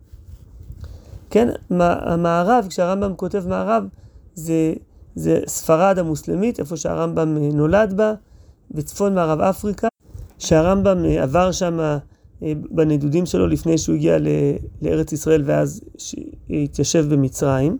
כן, 1.31 1.49
המערב, 1.81 2.67
כשהרמב"ם 2.69 3.15
כותב 3.17 3.49
מערב, 3.49 3.85
זה, 4.35 4.73
זה 5.15 5.41
ספרד 5.47 5.99
המוסלמית, 5.99 6.61
איפה 6.61 6.77
שהרמב"ם 6.77 7.39
נולד 7.39 7.97
בה, 7.97 8.15
בצפון 8.71 9.15
מערב 9.15 9.41
אפריקה, 9.41 9.89
שהרמב"ם 10.39 11.05
עבר 11.05 11.53
שם 11.53 11.81
אה, 11.81 12.53
בנדודים 12.71 13.27
שלו 13.27 13.47
לפני 13.47 13.79
שהוא 13.79 13.95
הגיע 13.95 14.17
לארץ 14.83 15.13
ישראל 15.13 15.43
ואז 15.47 15.81
התיישב 16.51 17.15
במצרים. 17.15 17.79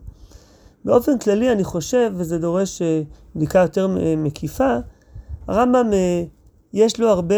באופן 0.85 1.19
כללי 1.19 1.53
אני 1.53 1.65
חושב, 1.65 2.13
וזה 2.17 2.39
דורש 2.39 2.83
אה, 2.83 3.03
בדיקה 3.37 3.59
יותר 3.59 3.97
מקיפה, 4.17 4.77
הרמב"ם 5.49 5.91
אה, 5.93 6.23
יש 6.73 7.01
לו 7.01 7.09
הרבה, 7.09 7.35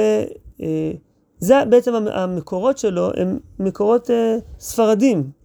זה 1.38 1.54
בעצם 1.70 1.94
המקורות 1.94 2.78
שלו 2.78 3.10
הם 3.16 3.38
מקורות 3.58 4.10
ספרדים. 4.58 5.41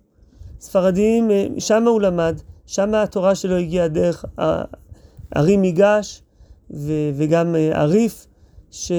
ספרדיים, 0.59 1.29
שם 1.57 1.83
הוא 1.83 2.01
למד, 2.01 2.41
שם 2.65 2.93
התורה 2.93 3.35
שלו 3.35 3.55
הגיעה 3.55 3.87
דרך 3.87 4.25
ערים 5.35 5.61
מיגש 5.61 6.21
וגם 7.15 7.55
עריף, 7.73 8.27
ש... 8.71 8.91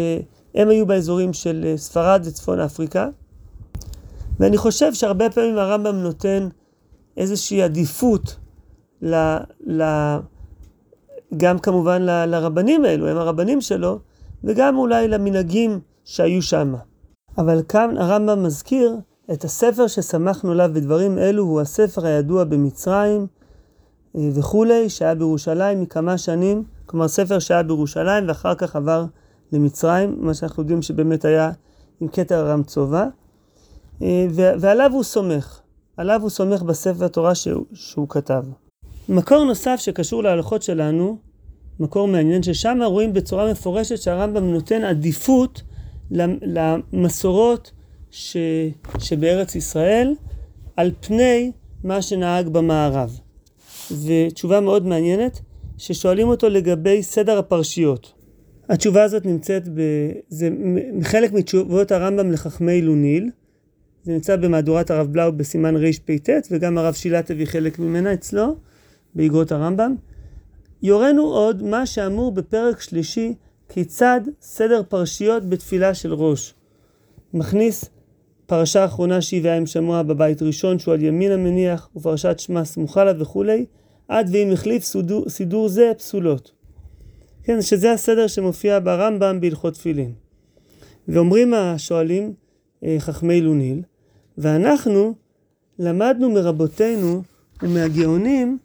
הם 0.55 0.69
היו 0.69 0.87
באזורים 0.87 1.33
של 1.33 1.65
אה, 1.67 1.77
ספרד 1.77 2.23
וצפון 2.25 2.61
אפריקה. 2.61 3.09
ואני 4.41 4.57
חושב 4.57 4.95
שהרבה 4.95 5.31
פעמים 5.31 5.59
הרמב"ם 5.59 5.97
נותן 5.97 6.49
איזושהי 7.17 7.63
עדיפות 7.63 8.37
ל, 9.03 9.15
ל, 9.67 9.83
גם 11.37 11.59
כמובן 11.59 12.03
ל, 12.03 12.25
לרבנים 12.25 12.85
האלו, 12.85 13.09
הם 13.09 13.17
הרבנים 13.17 13.61
שלו, 13.61 13.99
וגם 14.45 14.77
אולי 14.77 15.09
למנהגים 15.09 15.81
שהיו 16.05 16.43
שם. 16.43 16.75
אבל 17.39 17.63
כאן 17.69 17.97
הרמב"ם 17.99 18.43
מזכיר 18.43 18.97
את 19.33 19.45
הספר 19.45 19.87
ששמחנו 19.87 20.51
עליו 20.51 20.71
בדברים 20.73 21.19
אלו, 21.19 21.43
הוא 21.43 21.61
הספר 21.61 22.07
הידוע 22.07 22.45
במצרים 22.45 23.27
אה, 24.17 24.29
וכולי, 24.35 24.91
שהיה 24.91 25.15
בירושלים 25.15 25.81
מכמה 25.81 26.19
שנים, 26.19 26.65
כלומר 26.87 27.09
ספר 27.09 27.39
שהיה 27.39 27.63
בירושלים 27.63 28.29
ואחר 28.29 28.55
כך 28.55 28.77
עבר 28.77 29.05
למצרים, 29.53 30.17
מה 30.21 30.35
שאנחנו 30.35 30.63
יודעים 30.63 30.83
שבאמת 30.83 31.25
היה 31.25 31.51
עם 32.01 32.09
כתר 32.09 32.47
הרמצובה, 32.47 33.07
אה, 34.03 34.27
ועליו 34.33 34.91
הוא 34.93 35.03
סומך, 35.03 35.61
עליו 35.97 36.23
הוא 36.23 36.31
סומך 36.31 36.63
בספר 36.63 37.05
התורה 37.05 37.35
שהוא, 37.35 37.65
שהוא 37.73 38.09
כתב. 38.09 38.45
מקור 39.09 39.45
נוסף 39.45 39.77
שקשור 39.77 40.23
להלכות 40.23 40.63
שלנו, 40.63 41.19
מקור 41.81 42.09
מעניין, 42.09 42.43
ששם 42.43 42.79
רואים 42.85 43.13
בצורה 43.13 43.51
מפורשת 43.51 43.97
שהרמב"ם 43.99 44.45
נותן 44.53 44.85
עדיפות 44.85 45.63
למסורות 46.11 47.73
ש, 48.19 48.37
שבארץ 48.99 49.55
ישראל 49.55 50.15
על 50.77 50.91
פני 51.01 51.53
מה 51.85 52.03
שנהג 52.03 52.49
במערב. 52.49 53.19
ותשובה 54.05 54.61
מאוד 54.61 54.87
מעניינת, 54.87 55.41
ששואלים 55.77 56.29
אותו 56.29 56.49
לגבי 56.49 57.03
סדר 57.03 57.39
הפרשיות. 57.39 58.13
התשובה 58.69 59.03
הזאת 59.03 59.27
נמצאת, 59.27 59.69
ב... 59.69 59.81
זה 60.29 60.51
חלק 61.03 61.33
מתשובות 61.33 61.93
הרמב"ם 61.93 62.33
לחכמי 62.33 62.73
אילוניל. 62.73 63.31
זה 64.03 64.13
נמצא 64.13 64.37
במהדורת 64.37 64.91
הרב 64.91 65.07
בלאו 65.07 65.33
בסימן 65.33 65.77
רפ"ט, 65.77 66.31
וגם 66.51 66.79
הרב 66.79 66.95
שילת 66.95 67.31
הביא 67.31 67.47
חלק 67.47 67.79
ממנה 67.79 68.15
אצלו, 68.15 68.57
באגרות 69.15 69.53
הרמב"ם. 69.53 69.95
יורנו 70.83 71.23
עוד 71.23 71.63
מה 71.63 71.87
שאמור 71.87 72.33
בפרק 72.33 72.81
שלישי, 72.81 73.35
כיצד 73.69 74.21
סדר 74.41 74.83
פרשיות 74.89 75.49
בתפילה 75.49 75.95
של 75.95 76.15
ראש. 76.15 76.55
מכניס 77.35 77.91
פרשה 78.49 78.85
אחרונה 78.85 79.21
שהיא 79.21 79.41
והיה 79.43 79.57
עם 79.57 79.67
שמוע 79.67 80.03
בבית 80.03 80.43
ראשון, 80.43 80.79
שהוא 80.79 80.95
על 80.95 81.03
ימין 81.03 81.33
המניח, 81.33 81.89
ופרשת 81.97 82.39
שמע 82.39 82.65
סמוכה 82.65 83.05
לה 83.05 83.13
וכולי, 83.19 83.65
עד 84.09 84.29
ואם 84.33 84.53
החליף 84.53 84.85
סידור, 84.85 85.29
סידור 85.29 85.69
זה 85.69 85.93
פסולות. 85.99 86.51
כן, 87.45 87.63
שזה 87.63 87.93
הסדר 87.93 88.27
שמופיע 88.27 88.79
ברמב"ם 88.79 89.41
בהלכות 89.41 89.75
תפילין. 89.75 90.13
ואומרים 91.09 91.55
השואלים, 91.55 92.33
אה, 92.85 92.97
חכמי 92.99 93.41
לוניל, 93.41 93.83
ואנחנו 94.39 95.15
למדנו 95.79 96.31
מרבותינו 96.31 97.23
ומהגאונים, 97.63 98.59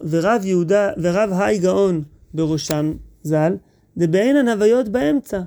ורב 0.00 0.40
יהודה, 0.44 0.90
ורב 1.02 1.30
היי 1.32 1.58
גאון 1.58 2.02
בראשם 2.34 2.92
ז"ל, 3.22 3.56
דבעינן 3.96 4.48
הוויות 4.48 4.88
באמצע. 4.88 5.40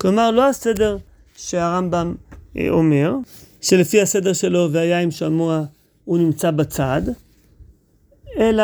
כלומר, 0.00 0.30
לא 0.30 0.48
הסדר 0.48 0.96
שהרמב"ם 1.36 2.14
אומר, 2.68 3.14
שלפי 3.60 4.00
הסדר 4.00 4.32
שלו 4.32 4.68
והיה 4.72 5.00
עם 5.00 5.10
שמוע 5.10 5.64
הוא 6.04 6.18
נמצא 6.18 6.50
בצד, 6.50 7.02
אלא 8.38 8.62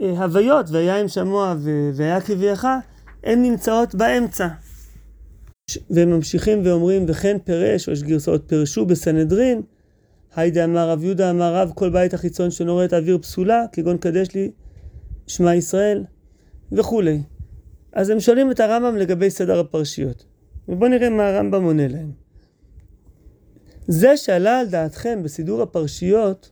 אה, 0.00 0.24
הוויות, 0.24 0.66
ויין 0.70 1.08
שמוע 1.08 1.54
והיה 1.94 2.20
כביעך, 2.20 2.66
הן 3.24 3.42
נמצאות 3.42 3.94
באמצע. 3.94 4.48
והם 5.90 6.10
ממשיכים 6.10 6.60
ואומרים, 6.64 7.04
וכן 7.08 7.36
פירש, 7.44 7.88
או 7.88 7.92
יש 7.92 8.02
גרסאות 8.02 8.42
פירשו 8.46 8.86
בסנהדרין, 8.86 9.62
היידה 10.36 10.64
אמר 10.64 10.90
רב 10.90 11.04
יהודה 11.04 11.30
אמר 11.30 11.54
רב 11.54 11.72
כל 11.74 11.90
בית 11.90 12.14
החיצון 12.14 12.50
שנורא 12.50 12.84
את 12.84 12.92
האוויר 12.92 13.18
פסולה, 13.18 13.64
כגון 13.72 13.98
קדש 13.98 14.28
לי 14.34 14.50
שמע 15.26 15.54
ישראל, 15.54 16.04
וכולי. 16.72 17.22
אז 17.92 18.10
הם 18.10 18.20
שואלים 18.20 18.50
את 18.50 18.60
הרמב"ם 18.60 18.96
לגבי 18.96 19.30
סדר 19.30 19.60
הפרשיות. 19.60 20.24
ובואו 20.68 20.90
נראה 20.90 21.10
מה 21.10 21.28
הרמב"ם 21.28 21.64
עונה 21.64 21.88
להם. 21.88 22.25
זה 23.88 24.16
שעלה 24.16 24.60
על 24.60 24.66
דעתכם 24.66 25.22
בסידור 25.22 25.62
הפרשיות 25.62 26.50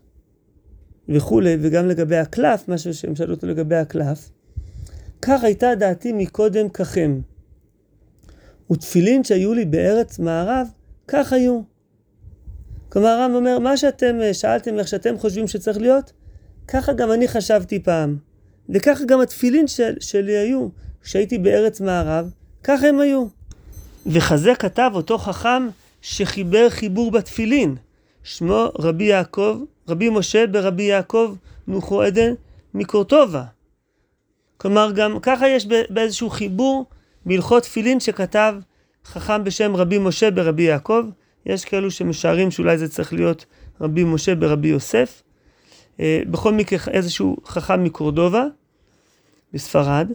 וכולי, 1.09 1.57
וגם 1.61 1.89
לגבי 1.89 2.17
הקלף, 2.17 2.69
משהו 2.69 2.95
שהם 2.95 3.17
שאלו 3.17 3.35
אותו 3.35 3.47
לגבי 3.47 3.77
הקלף, 3.77 4.31
כך 5.23 5.45
הייתה 5.45 5.75
דעתי 5.75 6.13
מקודם 6.13 6.69
ככם. 6.69 7.21
ותפילין 8.73 9.25
שהיו 9.25 9.55
לי 9.55 9.65
בארץ 9.65 10.19
מערב, 10.19 10.69
כך 11.09 11.33
היו. 11.33 11.61
כלומר 12.89 13.09
הרמב"ם 13.09 13.35
אומר, 13.37 13.59
מה 13.59 13.77
שאתם 13.77 14.21
אה, 14.23 14.35
שאלתם 14.35 14.79
איך 14.79 14.89
שאתם 14.89 15.19
חושבים 15.19 15.49
שצריך 15.49 15.79
להיות, 15.79 16.13
ככה 16.69 16.93
גם 16.93 17.13
אני 17.13 17.29
חשבתי 17.29 17.83
פעם. 17.83 18.17
וככה 18.69 19.05
גם 19.05 19.21
התפילין 19.21 19.67
של, 19.67 19.95
שלי 20.01 20.37
היו, 20.37 20.69
כשהייתי 21.03 21.39
בארץ 21.39 21.81
מערב, 21.81 22.31
ככה 22.63 22.89
הם 22.89 23.01
היו. 23.01 23.27
וכזה 24.07 24.53
כתב 24.59 24.91
אותו 24.95 25.19
חכם 25.19 25.69
שחיבר 26.05 26.71
חיבור 26.71 27.11
בתפילין. 27.11 27.77
שמו 28.23 28.69
רבי 28.79 29.05
יעקב, 29.05 29.61
רבי 29.89 30.09
משה 30.11 30.47
ברבי 30.47 30.83
יעקב 30.83 31.35
נוחו 31.67 32.03
עדן 32.03 32.35
מקורטובה. 32.75 33.45
כלומר, 34.57 34.93
גם 34.95 35.21
ככה 35.21 35.49
יש 35.49 35.67
באיזשהו 35.91 36.31
חיבור 36.31 36.87
בהלכות 37.27 37.63
תפילין 37.63 38.01
שכתב 38.01 38.55
חכם 39.05 39.45
בשם 39.45 39.77
רבי 39.77 39.99
משה 39.99 40.31
ברבי 40.31 40.63
יעקב. 40.63 41.05
יש 41.47 41.65
כאלו 41.65 41.91
שמשערים 41.91 42.51
שאולי 42.51 42.79
זה 42.79 42.89
צריך 42.89 43.13
להיות 43.13 43.47
רבי 43.81 44.05
משה 44.05 44.35
ברבי 44.35 44.69
יוסף. 44.69 45.23
אה, 46.01 46.23
בכל 46.31 46.53
מקרה 46.53 46.93
איזשהו 46.93 47.37
חכם 47.47 47.85
מקורדובה, 47.85 48.45
בספרד. 49.53 50.09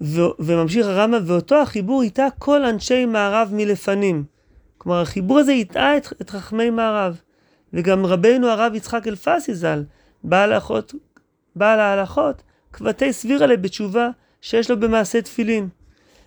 ו- 0.00 0.34
וממשיך 0.38 0.86
הרמב"ם, 0.86 1.22
ואותו 1.26 1.54
החיבור 1.54 2.02
איתה 2.02 2.26
כל 2.38 2.64
אנשי 2.64 3.06
מערב 3.06 3.48
מלפנים. 3.52 4.33
כלומר, 4.84 5.00
החיבור 5.00 5.38
הזה 5.38 5.52
הטעה 5.52 5.96
את, 5.96 6.12
את 6.20 6.30
חכמי 6.30 6.70
מערב. 6.70 7.20
וגם 7.72 8.06
רבנו 8.06 8.48
הרב 8.48 8.74
יצחק 8.74 9.08
אלפסי 9.08 9.54
ז"ל, 9.54 9.84
בעל 10.24 10.52
בעל 11.56 11.80
ההלכות, 11.80 12.42
כבתי 12.72 13.12
סבירה 13.12 13.46
לה 13.46 13.56
בתשובה 13.56 14.08
שיש 14.40 14.70
לו 14.70 14.80
במעשה 14.80 15.22
תפילין. 15.22 15.68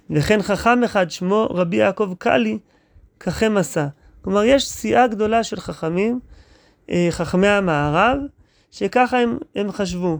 וכן 0.10 0.42
חכם 0.42 0.84
אחד 0.84 1.12
שמו 1.12 1.48
רבי 1.50 1.78
יעקב 1.78 2.14
קאלי, 2.18 2.58
ככם 3.20 3.58
עשה. 3.58 3.88
כלומר, 4.22 4.44
יש 4.44 4.68
סיעה 4.68 5.08
גדולה 5.08 5.44
של 5.44 5.60
חכמים, 5.60 6.20
אה, 6.90 7.08
חכמי 7.12 7.48
המערב, 7.48 8.20
שככה 8.72 9.20
הם, 9.20 9.38
הם 9.56 9.72
חשבו. 9.72 10.08
הוא 10.08 10.20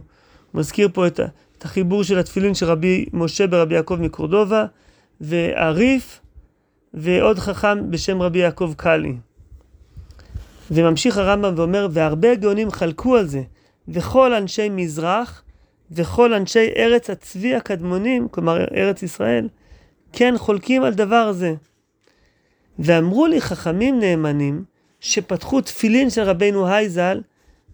מזכיר 0.54 0.88
פה 0.92 1.06
את, 1.06 1.20
את 1.58 1.64
החיבור 1.64 2.04
של 2.04 2.18
התפילין 2.18 2.54
של 2.54 2.66
רבי 2.66 3.06
משה 3.12 3.46
ברבי 3.46 3.74
יעקב 3.74 3.96
מקורדובה, 4.00 4.66
ועריף, 5.20 6.20
ועוד 6.94 7.38
חכם 7.38 7.90
בשם 7.90 8.22
רבי 8.22 8.38
יעקב 8.38 8.72
קאלי. 8.76 9.14
וממשיך 10.70 11.16
הרמב"ם 11.16 11.54
ואומר, 11.56 11.88
והרבה 11.90 12.34
גאונים 12.34 12.70
חלקו 12.70 13.16
על 13.16 13.26
זה, 13.26 13.42
וכל 13.88 14.34
אנשי 14.34 14.68
מזרח, 14.68 15.42
וכל 15.90 16.34
אנשי 16.34 16.68
ארץ 16.76 17.10
הצבי 17.10 17.54
הקדמונים, 17.54 18.28
כלומר 18.28 18.64
ארץ 18.74 19.02
ישראל, 19.02 19.48
כן 20.12 20.34
חולקים 20.38 20.82
על 20.82 20.94
דבר 20.94 21.32
זה. 21.32 21.54
ואמרו 22.78 23.26
לי 23.26 23.40
חכמים 23.40 24.00
נאמנים, 24.00 24.64
שפתחו 25.00 25.60
תפילין 25.60 26.10
של 26.10 26.22
רבנו 26.22 26.68
הייזל, 26.68 27.20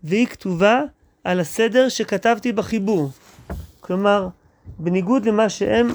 והיא 0.05 0.27
כתובה 0.27 0.83
על 1.25 1.41
הסדר 1.41 1.89
שכתבתי 1.89 2.53
בחיבור. 2.53 3.11
כלומר, 3.81 4.29
בניגוד 4.79 5.27
למה 5.27 5.49
שהם 5.49 5.89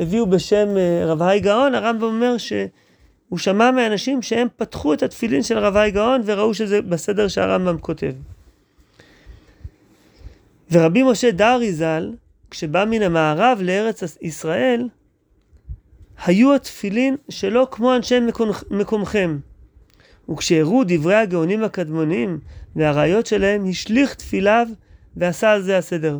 הביאו 0.00 0.26
בשם 0.26 0.76
אה, 0.76 1.06
רב 1.06 1.22
האי 1.22 1.40
גאון, 1.40 1.74
הרמב"ם 1.74 2.02
אומר 2.02 2.38
שהוא 2.38 3.38
שמע 3.38 3.70
מאנשים 3.70 4.22
שהם 4.22 4.48
פתחו 4.56 4.94
את 4.94 5.02
התפילין 5.02 5.42
של 5.42 5.58
רב 5.58 5.76
האי 5.76 5.90
גאון 5.90 6.22
וראו 6.24 6.54
שזה 6.54 6.82
בסדר 6.82 7.28
שהרמב"ם 7.28 7.78
כותב. 7.78 8.12
ורבי 10.72 11.02
משה 11.02 11.30
דארי 11.30 11.72
ז"ל, 11.72 12.12
כשבא 12.50 12.84
מן 12.84 13.02
המערב 13.02 13.58
לארץ 13.62 14.16
ישראל, 14.22 14.88
היו 16.24 16.54
התפילין 16.54 17.16
שלו 17.28 17.70
כמו 17.70 17.96
אנשי 17.96 18.18
מקומכם. 18.70 19.38
וכשהראו 20.30 20.82
דברי 20.86 21.14
הגאונים 21.14 21.64
הקדמונים 21.64 22.38
והראיות 22.76 23.26
שלהם, 23.26 23.68
השליך 23.68 24.14
תפיליו 24.14 24.66
ועשה 25.16 25.52
על 25.52 25.62
זה 25.62 25.78
הסדר. 25.78 26.18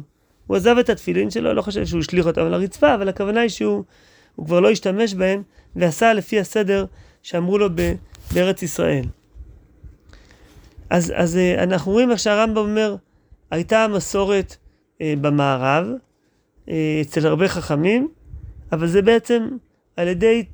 הוא 0.50 0.56
עזב 0.56 0.78
את 0.78 0.88
התפילין 0.88 1.30
שלו, 1.30 1.54
לא 1.54 1.62
חושב 1.62 1.86
שהוא 1.86 2.00
השליך 2.00 2.26
אותם 2.26 2.40
על 2.40 2.54
הרצפה, 2.54 2.94
אבל 2.94 3.08
הכוונה 3.08 3.40
היא 3.40 3.48
שהוא 3.48 3.84
כבר 4.44 4.60
לא 4.60 4.70
השתמש 4.70 5.14
בהם, 5.14 5.42
ועשה 5.76 6.12
לפי 6.12 6.40
הסדר 6.40 6.84
שאמרו 7.22 7.58
לו 7.58 7.68
ב, 7.74 7.94
בארץ 8.34 8.62
ישראל. 8.62 9.04
אז, 10.90 11.12
אז 11.16 11.36
אה, 11.36 11.62
אנחנו 11.62 11.92
רואים 11.92 12.10
איך 12.10 12.18
שהרמב"ם 12.18 12.56
אומר, 12.56 12.96
הייתה 13.50 13.86
מסורת 13.88 14.56
אה, 15.00 15.14
במערב, 15.20 15.86
אה, 16.68 16.98
אצל 17.00 17.26
הרבה 17.26 17.48
חכמים, 17.48 18.08
אבל 18.72 18.86
זה 18.86 19.02
בעצם 19.02 19.48
על 19.96 20.08
ידי 20.08 20.44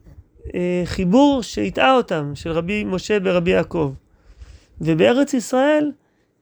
אה, 0.55 0.83
חיבור 0.85 1.43
שהטעה 1.43 1.95
אותם, 1.95 2.33
של 2.35 2.51
רבי 2.51 2.85
משה 2.85 3.21
ברבי 3.21 3.51
יעקב. 3.51 3.93
ובארץ 4.81 5.35
ישראל 5.35 5.93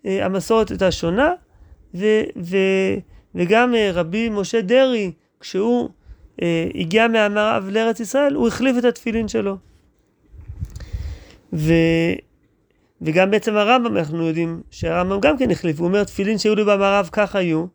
אה, 0.06 0.24
המסורת 0.26 0.70
הייתה 0.70 0.92
שונה, 0.92 1.32
ו, 1.94 2.04
ו, 2.36 2.56
וגם 3.34 3.74
אה, 3.74 3.90
רבי 3.94 4.28
משה 4.28 4.60
דרעי, 4.60 5.12
כשהוא 5.40 5.88
אה, 6.42 6.68
הגיע 6.74 7.08
מהמערב 7.08 7.68
לארץ 7.68 8.00
ישראל, 8.00 8.34
הוא 8.34 8.48
החליף 8.48 8.78
את 8.78 8.84
התפילין 8.84 9.28
שלו. 9.28 9.56
ו, 11.52 11.72
וגם 13.02 13.30
בעצם 13.30 13.56
הרמב"ם, 13.56 13.96
אנחנו 13.96 14.26
יודעים 14.26 14.62
שהרמב"ם 14.70 15.20
גם 15.20 15.38
כן 15.38 15.50
החליף, 15.50 15.78
הוא 15.78 15.88
אומר 15.88 16.04
תפילין 16.04 16.38
שהיו 16.38 16.54
לי 16.54 16.64
במערב 16.64 17.08
כך 17.12 17.36
היו, 17.36 17.66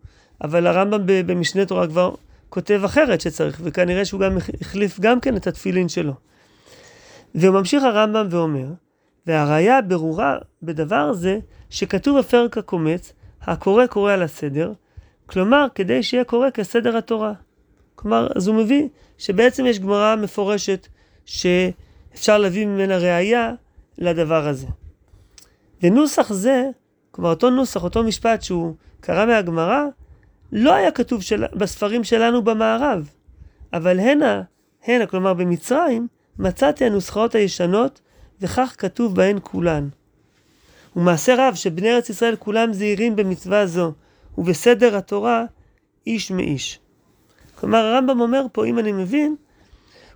אבל 0.43 0.67
הרמב"ם 0.67 1.01
במשנה 1.05 1.65
תורה 1.65 1.87
כבר 1.87 2.15
כותב 2.49 2.81
אחרת 2.85 3.21
שצריך, 3.21 3.61
וכנראה 3.63 4.05
שהוא 4.05 4.19
גם 4.19 4.37
החליף 4.61 4.99
גם 4.99 5.19
כן 5.19 5.35
את 5.37 5.47
התפילין 5.47 5.89
שלו. 5.89 6.13
וממשיך 7.35 7.83
הרמב"ם 7.83 8.27
ואומר, 8.29 8.65
והראיה 9.27 9.81
ברורה 9.81 10.37
בדבר 10.63 11.13
זה, 11.13 11.39
שכתוב 11.69 12.19
בפרק 12.19 12.57
הקומץ, 12.57 13.13
הקורא 13.41 13.85
קורא 13.85 14.13
על 14.13 14.23
הסדר, 14.23 14.73
כלומר, 15.29 15.67
כדי 15.75 16.03
שיהיה 16.03 16.23
קורא 16.23 16.49
כסדר 16.49 16.97
התורה. 16.97 17.33
כלומר, 17.95 18.27
אז 18.35 18.47
הוא 18.47 18.55
מביא 18.55 18.87
שבעצם 19.17 19.65
יש 19.65 19.79
גמרא 19.79 20.15
מפורשת 20.15 20.87
שאפשר 21.25 22.37
להביא 22.37 22.65
ממנה 22.65 22.97
ראייה 22.97 23.53
לדבר 23.97 24.47
הזה. 24.47 24.67
ונוסח 25.83 26.33
זה, 26.33 26.69
כלומר 27.11 27.29
אותו 27.29 27.49
נוסח, 27.49 27.83
אותו 27.83 28.03
משפט 28.03 28.41
שהוא 28.41 28.75
קרא 29.01 29.25
מהגמרא, 29.25 29.85
לא 30.51 30.73
היה 30.73 30.91
כתוב 30.91 31.21
של... 31.21 31.43
בספרים 31.53 32.03
שלנו 32.03 32.41
במערב, 32.41 33.09
אבל 33.73 33.99
הנה, 33.99 34.41
הנה, 34.85 35.05
כלומר 35.05 35.33
במצרים, 35.33 36.07
מצאתי 36.39 36.85
הנוסחאות 36.85 37.35
הישנות, 37.35 38.01
וכך 38.41 38.75
כתוב 38.77 39.15
בהן 39.15 39.37
כולן. 39.43 39.89
ומעשה 40.95 41.35
רב 41.37 41.55
שבני 41.55 41.95
ארץ 41.95 42.09
ישראל 42.09 42.35
כולם 42.35 42.73
זהירים 42.73 43.15
במצווה 43.15 43.65
זו, 43.65 43.93
ובסדר 44.39 44.95
התורה 44.95 45.45
איש 46.08 46.32
מאיש. 46.32 46.80
כלומר 47.56 47.78
הרמב"ם 47.78 48.21
אומר 48.21 48.45
פה, 48.52 48.65
אם 48.65 48.80
אני 48.80 48.91
מבין, 48.91 49.36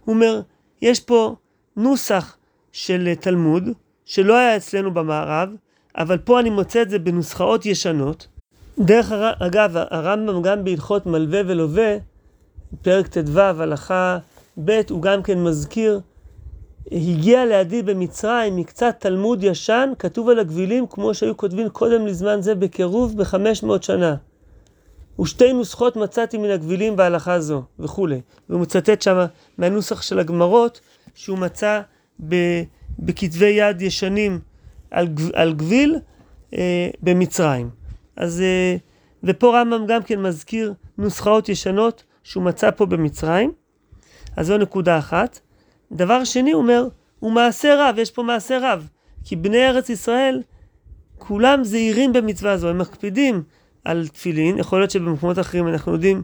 הוא 0.06 0.16
אומר, 0.16 0.42
יש 0.82 1.00
פה 1.00 1.36
נוסח 1.76 2.38
של 2.72 3.14
תלמוד, 3.20 3.70
שלא 4.06 4.38
היה 4.38 4.58
אצלנו 4.58 4.94
במערב, 4.94 5.50
אבל 5.98 6.18
פה 6.18 6.40
אני 6.40 6.50
מוצא 6.50 6.82
את 6.82 6.90
זה 6.90 7.00
בנוסחאות 7.00 7.66
ישנות. 7.66 8.28
דרך 8.80 9.12
אגב, 9.40 9.78
הרמב"ם 9.92 10.42
גם 10.42 10.64
בהלכות 10.64 11.06
מלווה 11.06 11.42
ולווה, 11.48 11.98
פרק 12.82 13.08
ט"ו, 13.08 13.40
הלכה 13.40 14.18
ב', 14.66 14.82
הוא 14.90 15.02
גם 15.02 15.24
כן 15.24 15.44
מזכיר, 15.44 16.00
הגיע 16.92 17.46
לידי 17.46 17.82
במצרים 17.82 18.56
מקצת 18.56 18.96
תלמוד 19.00 19.44
ישן, 19.44 19.92
כתוב 20.00 20.30
על 20.30 20.40
הגבילים 20.40 20.86
כמו 20.90 21.14
שהיו 21.14 21.38
כותבים 21.38 21.70
קודם 21.70 22.08
לזמן 22.08 22.42
זה 22.42 22.56
בקירוב 22.56 23.18
בחמש 23.18 23.64
מאות 23.64 23.84
שנה. 23.84 24.16
ושתי 25.22 25.54
נוסחות 25.54 25.96
מצאתי 25.96 26.38
מן 26.38 26.50
הגבילים 26.50 26.96
בהלכה 26.96 27.40
זו, 27.40 27.64
וכולי. 27.80 28.22
והוא 28.50 28.62
מצטט 28.62 29.02
שם 29.02 29.26
מהנוסח 29.58 30.02
של 30.02 30.20
הגמרות, 30.20 30.82
שהוא 31.16 31.38
מצא 31.38 31.82
בכתבי 33.00 33.46
יד 33.46 33.82
ישנים 33.82 34.40
על, 34.92 35.08
על 35.34 35.54
גביל 35.54 35.96
אה, 36.54 36.90
במצרים. 37.02 37.70
אז, 38.16 38.42
אה, 38.42 38.76
ופה 39.24 39.62
רמב"ם 39.62 39.86
גם 39.88 40.04
כן 40.04 40.22
מזכיר 40.22 40.74
נוסחאות 40.98 41.50
ישנות 41.50 42.04
שהוא 42.24 42.44
מצא 42.44 42.72
פה 42.72 42.86
במצרים. 42.86 43.52
אז 44.36 44.48
זו 44.48 44.58
נקודה 44.58 44.98
אחת. 44.98 45.40
דבר 45.94 46.24
שני, 46.24 46.52
הוא 46.52 46.62
אומר, 46.62 46.88
הוא 47.20 47.32
מעשה 47.32 47.76
רב, 47.78 47.96
יש 47.98 48.12
פה 48.12 48.24
מעשה 48.24 48.58
רב. 48.62 48.88
כי 49.24 49.36
בני 49.36 49.68
ארץ 49.68 49.90
ישראל, 49.90 50.42
כולם 51.18 51.64
זהירים 51.64 52.14
במצווה 52.14 52.52
הזו, 52.52 52.70
הם 52.70 52.78
מקפידים 52.78 53.44
על 53.86 54.08
תפילין. 54.08 54.60
יכול 54.60 54.80
להיות 54.80 54.92
שבמקומות 54.92 55.40
אחרים, 55.40 55.68
אנחנו 55.68 55.94
יודעים, 55.94 56.24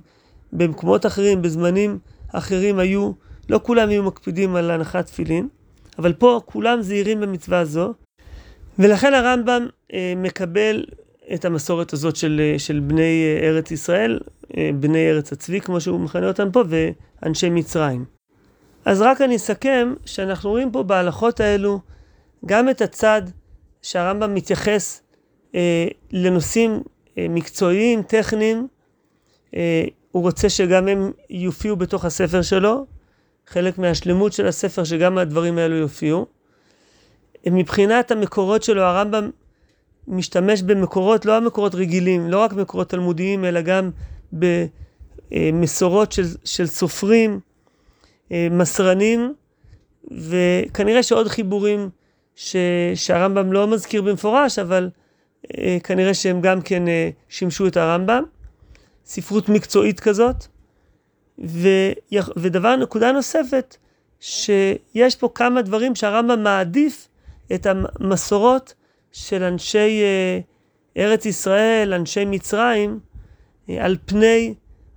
במקומות 0.53 1.05
אחרים, 1.05 1.41
בזמנים 1.41 1.99
אחרים 2.33 2.79
היו 2.79 3.11
לא 3.49 3.59
כולם 3.63 3.91
יהיו 3.91 4.03
מקפידים 4.03 4.55
על 4.55 4.71
הנחת 4.71 5.05
תפילין, 5.05 5.47
אבל 5.99 6.13
פה 6.13 6.41
כולם 6.45 6.81
זהירים 6.81 7.19
במצווה 7.19 7.59
הזו, 7.59 7.93
ולכן 8.79 9.13
הרמב"ם 9.13 9.67
אה, 9.93 10.13
מקבל 10.17 10.83
את 11.33 11.45
המסורת 11.45 11.93
הזאת 11.93 12.15
של, 12.15 12.41
אה, 12.43 12.59
של 12.59 12.79
בני 12.79 13.23
אה, 13.23 13.47
ארץ 13.47 13.71
ישראל, 13.71 14.19
אה, 14.57 14.69
בני 14.79 15.09
ארץ 15.09 15.33
הצבי, 15.33 15.61
כמו 15.61 15.81
שהוא 15.81 15.99
מכנה 15.99 16.27
אותם 16.27 16.51
פה, 16.51 16.63
ואנשי 16.69 17.49
מצרים. 17.49 18.18
אז 18.85 19.01
רק 19.01 19.21
אני 19.21 19.35
אסכם 19.35 19.93
שאנחנו 20.05 20.49
רואים 20.49 20.71
פה 20.71 20.83
בהלכות 20.83 21.39
האלו 21.39 21.79
גם 22.45 22.69
את 22.69 22.81
הצד 22.81 23.21
שהרמב"ם 23.81 24.33
מתייחס 24.33 25.01
אה, 25.55 25.87
לנושאים 26.11 26.83
אה, 27.17 27.25
מקצועיים, 27.29 28.03
טכניים, 28.03 28.67
אה, 29.55 29.83
הוא 30.11 30.23
רוצה 30.23 30.49
שגם 30.49 30.87
הם 30.87 31.11
יופיעו 31.29 31.75
בתוך 31.75 32.05
הספר 32.05 32.41
שלו, 32.41 32.85
חלק 33.47 33.77
מהשלמות 33.77 34.33
של 34.33 34.47
הספר 34.47 34.83
שגם 34.83 35.17
הדברים 35.17 35.57
האלו 35.57 35.75
יופיעו. 35.75 36.25
מבחינת 37.47 38.11
המקורות 38.11 38.63
שלו 38.63 38.81
הרמב"ם 38.81 39.29
משתמש 40.07 40.61
במקורות, 40.61 41.25
לא 41.25 41.37
המקורות 41.37 41.75
רגילים, 41.75 42.29
לא 42.29 42.37
רק 42.37 42.53
מקורות 42.53 42.89
תלמודיים, 42.89 43.45
אלא 43.45 43.61
גם 43.61 43.89
במסורות 45.31 46.11
של, 46.11 46.23
של 46.43 46.67
סופרים, 46.67 47.39
מסרנים, 48.51 49.33
וכנראה 50.11 51.03
שעוד 51.03 51.27
חיבורים 51.27 51.89
ש, 52.35 52.55
שהרמב"ם 52.95 53.53
לא 53.53 53.67
מזכיר 53.67 54.01
במפורש, 54.01 54.59
אבל 54.59 54.89
אה, 55.57 55.77
כנראה 55.83 56.13
שהם 56.13 56.41
גם 56.41 56.61
כן 56.61 56.87
אה, 56.87 57.09
שימשו 57.29 57.67
את 57.67 57.77
הרמב"ם. 57.77 58.23
ספרות 59.05 59.49
מקצועית 59.49 59.99
כזאת. 59.99 60.45
ו, 61.45 61.67
ודבר, 62.37 62.75
נקודה 62.75 63.11
נוספת, 63.11 63.77
שיש 64.19 65.15
פה 65.15 65.29
כמה 65.35 65.61
דברים 65.61 65.95
שהרמב"ם 65.95 66.43
מעדיף 66.43 67.07
את 67.55 67.67
המסורות 67.69 68.73
של 69.11 69.43
אנשי 69.43 70.01
אה, 70.01 70.39
ארץ 70.97 71.25
ישראל, 71.25 71.93
אנשי 71.93 72.25
מצרים, 72.25 72.99
אה, 73.69 73.85
על 73.85 73.97
פני 74.05 74.53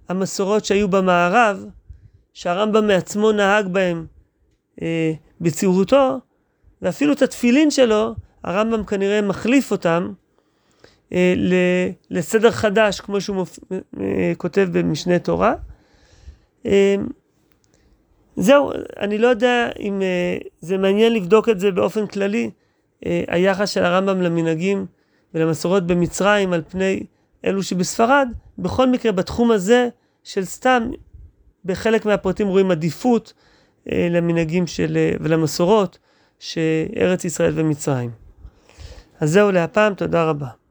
המסורות 0.08 0.64
שהיו 0.64 0.88
במערב, 0.88 1.64
שהרמב"ם 2.32 2.86
מעצמו 2.86 3.32
נהג 3.32 3.66
בהם 3.66 4.06
אה, 4.82 5.12
בציורותו, 5.40 6.18
ואפילו 6.82 7.12
את 7.12 7.22
התפילין 7.22 7.70
שלו, 7.70 8.14
הרמב"ם 8.44 8.84
כנראה 8.84 9.22
מחליף 9.22 9.70
אותם 9.70 10.12
אה, 11.12 11.34
לסדר 12.10 12.50
חדש, 12.50 13.00
כמו 13.00 13.20
שהוא 13.20 13.36
מופ... 13.36 13.58
אה, 14.00 14.32
כותב 14.36 14.68
במשנה 14.72 15.18
תורה. 15.18 15.54
אה, 16.66 16.96
זהו, 18.36 18.72
אני 19.00 19.18
לא 19.18 19.28
יודע 19.28 19.68
אם 19.80 20.02
אה, 20.02 20.38
זה 20.60 20.78
מעניין 20.78 21.14
לבדוק 21.14 21.48
את 21.48 21.60
זה 21.60 21.70
באופן 21.70 22.06
כללי, 22.06 22.50
אה, 23.06 23.24
היחס 23.28 23.70
של 23.70 23.84
הרמב"ם 23.84 24.22
למנהגים 24.22 24.86
ולמסורות 25.34 25.86
במצרים 25.86 26.52
על 26.52 26.62
פני 26.68 27.02
אלו 27.44 27.62
שבספרד. 27.62 28.28
בכל 28.58 28.88
מקרה, 28.88 29.12
בתחום 29.12 29.50
הזה 29.50 29.88
של 30.24 30.44
סתם, 30.44 30.90
בחלק 31.64 32.06
מהפרטים 32.06 32.48
רואים 32.48 32.70
עדיפות 32.70 33.32
אה, 33.92 34.08
למנהגים 34.10 34.66
של, 34.66 34.96
אה, 34.96 35.16
ולמסורות 35.20 35.98
שארץ 36.38 37.24
ישראל 37.24 37.52
ומצרים. 37.56 38.10
אז 39.20 39.30
זהו 39.30 39.52
להפעם, 39.52 39.94
תודה 39.94 40.24
רבה. 40.24 40.61